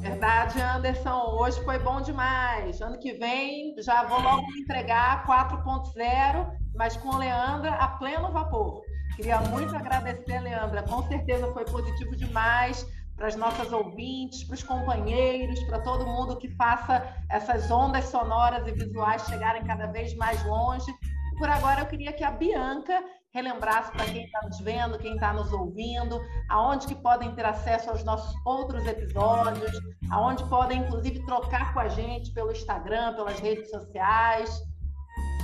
Verdade, 0.00 0.60
Anderson. 0.60 1.36
Hoje 1.40 1.62
foi 1.64 1.78
bom 1.78 2.00
demais. 2.00 2.80
Ano 2.80 2.98
que 2.98 3.12
vem 3.14 3.74
já 3.78 4.04
vou 4.04 4.20
logo 4.20 4.46
entregar 4.56 5.26
4.0, 5.26 6.56
mas 6.74 6.96
com 6.96 7.16
Leandra 7.16 7.74
a 7.74 7.88
pleno 7.98 8.32
vapor. 8.32 8.81
Queria 9.16 9.40
muito 9.40 9.74
agradecer, 9.76 10.40
Leandra. 10.40 10.82
Com 10.82 11.02
certeza 11.08 11.52
foi 11.52 11.64
positivo 11.64 12.16
demais 12.16 12.86
para 13.16 13.28
as 13.28 13.36
nossas 13.36 13.72
ouvintes, 13.72 14.44
para 14.44 14.54
os 14.54 14.62
companheiros, 14.62 15.62
para 15.64 15.80
todo 15.80 16.06
mundo 16.06 16.36
que 16.36 16.48
faça 16.56 17.06
essas 17.28 17.70
ondas 17.70 18.06
sonoras 18.06 18.66
e 18.66 18.72
visuais 18.72 19.22
chegarem 19.26 19.62
cada 19.64 19.86
vez 19.86 20.14
mais 20.16 20.42
longe. 20.44 20.92
Por 21.38 21.48
agora, 21.48 21.82
eu 21.82 21.86
queria 21.86 22.12
que 22.12 22.24
a 22.24 22.30
Bianca 22.30 23.02
relembrasse 23.32 23.90
para 23.92 24.04
quem 24.04 24.24
está 24.24 24.40
nos 24.42 24.60
vendo, 24.60 24.98
quem 24.98 25.14
está 25.14 25.32
nos 25.32 25.52
ouvindo, 25.52 26.20
aonde 26.50 26.86
que 26.86 26.94
podem 26.94 27.34
ter 27.34 27.44
acesso 27.44 27.90
aos 27.90 28.04
nossos 28.04 28.34
outros 28.44 28.86
episódios, 28.86 29.72
aonde 30.10 30.44
podem, 30.44 30.80
inclusive, 30.80 31.24
trocar 31.24 31.72
com 31.72 31.80
a 31.80 31.88
gente 31.88 32.30
pelo 32.32 32.52
Instagram, 32.52 33.14
pelas 33.14 33.38
redes 33.40 33.70
sociais. 33.70 34.62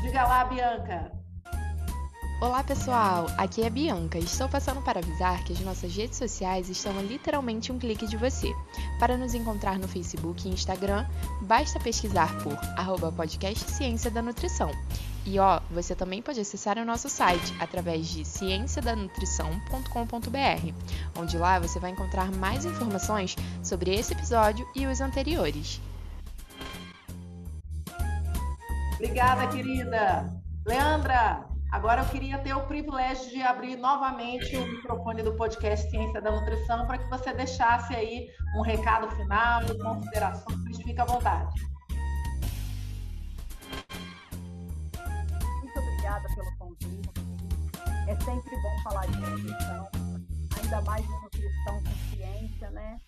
Diga 0.03 0.25
lá, 0.25 0.45
Bianca. 0.45 1.18
Olá 2.41 2.63
pessoal, 2.63 3.27
aqui 3.37 3.63
é 3.63 3.67
a 3.67 3.71
Bianca. 3.71 4.17
Estou 4.17 4.49
passando 4.49 4.81
para 4.81 5.01
avisar 5.01 5.43
que 5.43 5.53
as 5.53 5.59
nossas 5.59 5.93
redes 5.93 6.17
sociais 6.17 6.69
estão 6.69 6.97
a 6.97 7.03
literalmente 7.03 7.73
um 7.73 7.81
clique 7.81 8.07
de 8.07 8.17
você. 8.17 8.55
Para 9.01 9.17
nos 9.17 9.35
encontrar 9.35 9.77
no 9.77 9.89
Facebook 9.89 10.47
e 10.47 10.53
Instagram, 10.53 11.05
basta 11.43 11.81
pesquisar 11.81 12.33
por 12.45 12.57
arroba 12.77 13.11
podcast 13.11 13.69
Ciência 13.69 14.09
da 14.09 14.23
Nutrição. 14.23 14.71
E 15.27 15.37
ó, 15.41 15.61
você 15.69 15.97
também 15.97 16.23
pode 16.23 16.39
acessar 16.39 16.79
o 16.79 16.85
nosso 16.85 17.09
site 17.09 17.53
através 17.59 18.07
de 18.07 18.25
cienciadanutrição.com.br, 18.25 21.19
onde 21.19 21.37
lá 21.37 21.59
você 21.59 21.81
vai 21.81 21.91
encontrar 21.91 22.31
mais 22.31 22.65
informações 22.65 23.35
sobre 23.65 23.93
esse 23.93 24.13
episódio 24.13 24.65
e 24.77 24.87
os 24.87 25.01
anteriores. 25.01 25.81
Obrigada, 28.95 29.49
querida. 29.49 30.33
Leandra, 30.65 31.49
Agora 31.71 32.01
eu 32.01 32.09
queria 32.09 32.39
ter 32.39 32.55
o 32.55 32.67
privilégio 32.67 33.29
de 33.31 33.43
abrir 33.43 33.77
novamente 33.77 34.57
o 34.57 34.67
microfone 34.67 35.23
do 35.23 35.35
podcast 35.35 35.91
Ciência 35.91 36.21
da 36.21 36.31
Nutrição 36.31 36.87
para 36.87 36.97
que 36.97 37.09
você 37.11 37.33
deixasse 37.35 37.95
aí 37.95 38.27
um 38.57 38.63
recado 38.63 39.09
final, 39.15 39.61
considerações, 39.77 40.77
fique 40.79 40.99
à 40.99 41.05
vontade. 41.05 41.53
Muito 45.61 45.79
obrigada 45.79 46.27
pelo 46.35 46.57
convite. 46.57 47.11
É 48.09 48.15
sempre 48.17 48.63
bom 48.63 48.83
falar 48.83 49.07
de 49.07 49.19
nutrição, 49.19 49.89
ainda 50.63 50.81
mais 50.83 51.07
de 51.07 51.13
nutrição 51.13 51.83
com 51.85 52.17
ciência, 52.17 52.71
né? 52.71 52.99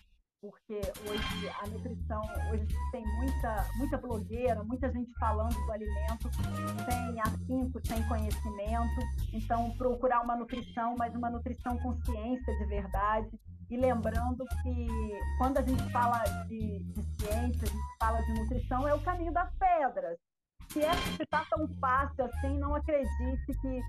Porque 0.41 0.81
hoje 1.07 1.49
a 1.61 1.67
nutrição, 1.67 2.21
hoje 2.51 2.67
tem 2.91 3.05
muita, 3.17 3.67
muita 3.77 3.97
blogueira, 3.97 4.63
muita 4.63 4.91
gente 4.91 5.11
falando 5.19 5.53
do 5.53 5.71
alimento 5.71 6.29
sem 6.33 7.21
afinco, 7.21 7.79
sem 7.85 8.07
conhecimento. 8.07 9.01
Então, 9.33 9.69
procurar 9.77 10.21
uma 10.21 10.35
nutrição, 10.35 10.95
mas 10.97 11.13
uma 11.13 11.29
nutrição 11.29 11.77
com 11.77 11.93
ciência 12.03 12.57
de 12.57 12.65
verdade. 12.65 13.29
E 13.69 13.77
lembrando 13.77 14.43
que 14.63 14.87
quando 15.37 15.59
a 15.59 15.61
gente 15.61 15.91
fala 15.91 16.23
de, 16.47 16.79
de 16.79 17.03
ciência, 17.03 17.63
a 17.63 17.71
gente 17.71 17.97
fala 17.99 18.21
de 18.21 18.33
nutrição, 18.33 18.87
é 18.87 18.93
o 18.95 19.01
caminho 19.01 19.31
das 19.31 19.49
pedras 19.55 20.17
se 20.71 20.81
é 20.81 20.93
se 20.93 21.23
está 21.23 21.45
tão 21.49 21.67
fácil 21.79 22.25
assim, 22.25 22.57
não 22.57 22.73
acredite 22.75 23.53
que 23.61 23.81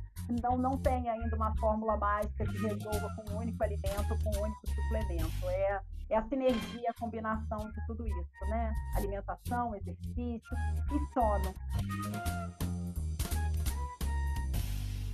não, 0.43 0.59
não 0.59 0.77
tem 0.79 1.09
ainda 1.09 1.37
uma 1.37 1.55
fórmula 1.57 1.97
mágica 1.97 2.45
que 2.45 2.59
resolva 2.59 3.09
com 3.15 3.33
um 3.33 3.39
único 3.39 3.63
alimento, 3.63 4.19
com 4.25 4.37
um 4.37 4.43
único 4.43 4.67
suplemento. 4.67 5.51
É, 5.51 5.81
é 6.11 6.17
a 6.17 6.23
sinergia, 6.29 6.91
a 6.91 7.01
combinação 7.01 7.59
de 7.59 7.87
tudo 7.87 8.07
isso, 8.07 8.51
né? 8.51 8.73
Alimentação, 8.97 9.75
exercício 9.77 10.57
e 10.93 11.15
sono. 11.15 11.55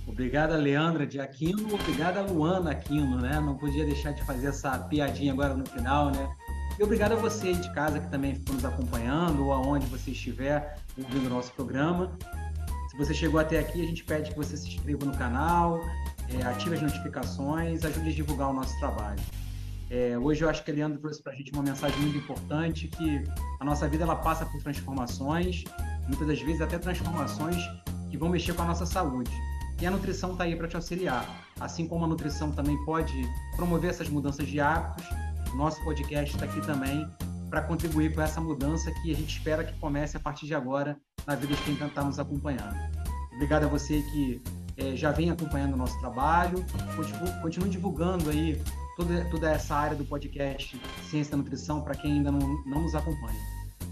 Obrigada, 0.07 0.57
Leandra 0.57 1.05
de 1.05 1.19
Aquino. 1.19 1.73
Obrigada, 1.73 2.21
Luana 2.21 2.71
Aquino, 2.71 3.21
né? 3.21 3.39
Não 3.39 3.55
podia 3.55 3.85
deixar 3.85 4.11
de 4.11 4.23
fazer 4.23 4.47
essa 4.47 4.77
piadinha 4.79 5.31
agora 5.31 5.53
no 5.53 5.65
final, 5.65 6.11
né? 6.11 6.35
E 6.79 6.83
obrigado 6.83 7.11
a 7.11 7.15
você 7.15 7.53
de 7.53 7.71
casa 7.73 7.99
que 7.99 8.09
também 8.09 8.35
ficou 8.35 8.55
nos 8.55 8.65
acompanhando 8.65 9.45
ou 9.45 9.53
aonde 9.53 9.85
você 9.85 10.11
estiver 10.11 10.77
ouvindo 10.97 11.27
o 11.27 11.29
nosso 11.29 11.51
programa. 11.53 12.17
Se 12.89 12.97
você 12.97 13.13
chegou 13.13 13.39
até 13.39 13.59
aqui, 13.59 13.83
a 13.83 13.85
gente 13.85 14.03
pede 14.03 14.31
que 14.31 14.37
você 14.37 14.57
se 14.57 14.67
inscreva 14.67 15.05
no 15.05 15.15
canal, 15.15 15.79
é, 16.29 16.41
ative 16.43 16.75
as 16.75 16.81
notificações, 16.81 17.83
ajude 17.83 18.09
a 18.09 18.13
divulgar 18.13 18.49
o 18.49 18.53
nosso 18.53 18.77
trabalho. 18.79 19.19
É, 19.89 20.17
hoje 20.19 20.43
eu 20.43 20.49
acho 20.49 20.63
que 20.63 20.69
a 20.69 20.73
Leandro 20.73 20.99
trouxe 20.99 21.21
para 21.21 21.33
a 21.33 21.35
gente 21.35 21.51
uma 21.51 21.63
mensagem 21.63 21.99
muito 21.99 22.17
importante 22.17 22.87
que 22.87 23.23
a 23.59 23.65
nossa 23.65 23.87
vida 23.87 24.03
ela 24.03 24.15
passa 24.15 24.45
por 24.45 24.61
transformações, 24.61 25.63
muitas 26.07 26.27
das 26.27 26.39
vezes 26.41 26.61
até 26.61 26.77
transformações 26.77 27.57
que 28.11 28.17
vão 28.17 28.29
mexer 28.29 28.53
com 28.53 28.61
a 28.61 28.65
nossa 28.65 28.85
saúde. 28.85 29.31
E 29.81 29.87
a 29.87 29.91
nutrição 29.91 30.33
está 30.33 30.43
aí 30.43 30.55
para 30.55 30.67
te 30.67 30.75
auxiliar. 30.75 31.25
Assim 31.59 31.87
como 31.87 32.05
a 32.05 32.07
nutrição 32.07 32.51
também 32.51 32.77
pode 32.85 33.13
promover 33.55 33.89
essas 33.89 34.09
mudanças 34.09 34.45
de 34.47 34.59
hábitos, 34.59 35.05
o 35.51 35.55
nosso 35.55 35.83
podcast 35.83 36.35
está 36.35 36.45
aqui 36.45 36.61
também 36.61 37.09
para 37.49 37.63
contribuir 37.63 38.13
com 38.13 38.21
essa 38.21 38.39
mudança 38.39 38.91
que 38.91 39.11
a 39.11 39.15
gente 39.15 39.37
espera 39.37 39.63
que 39.63 39.73
comece 39.79 40.15
a 40.15 40.19
partir 40.19 40.45
de 40.45 40.53
agora 40.53 40.97
na 41.25 41.33
vida 41.33 41.55
de 41.55 41.61
quem 41.63 41.73
está 41.73 42.03
nos 42.03 42.19
acompanhando. 42.19 42.75
Obrigado 43.33 43.63
a 43.63 43.67
você 43.67 44.03
que 44.11 44.41
é, 44.77 44.95
já 44.95 45.11
vem 45.11 45.31
acompanhando 45.31 45.73
o 45.73 45.77
nosso 45.77 45.97
trabalho, 45.99 46.63
continue 47.41 47.69
divulgando 47.69 48.29
aí 48.29 48.61
toda, 48.99 49.25
toda 49.25 49.51
essa 49.51 49.75
área 49.75 49.95
do 49.95 50.03
podcast 50.03 50.79
Ciência 51.09 51.31
da 51.31 51.37
Nutrição 51.37 51.81
para 51.81 51.95
quem 51.95 52.13
ainda 52.13 52.31
não, 52.31 52.39
não 52.65 52.81
nos 52.81 52.93
acompanha. 52.93 53.39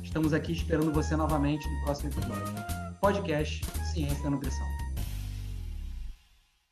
Estamos 0.04 0.34
aqui 0.34 0.52
esperando 0.52 0.92
você 0.92 1.16
novamente 1.16 1.68
no 1.70 1.86
próximo 1.86 2.10
episódio. 2.10 2.54
Podcast 3.00 3.66
Ciência 3.94 4.24
da 4.24 4.30
Nutrição. 4.30 4.87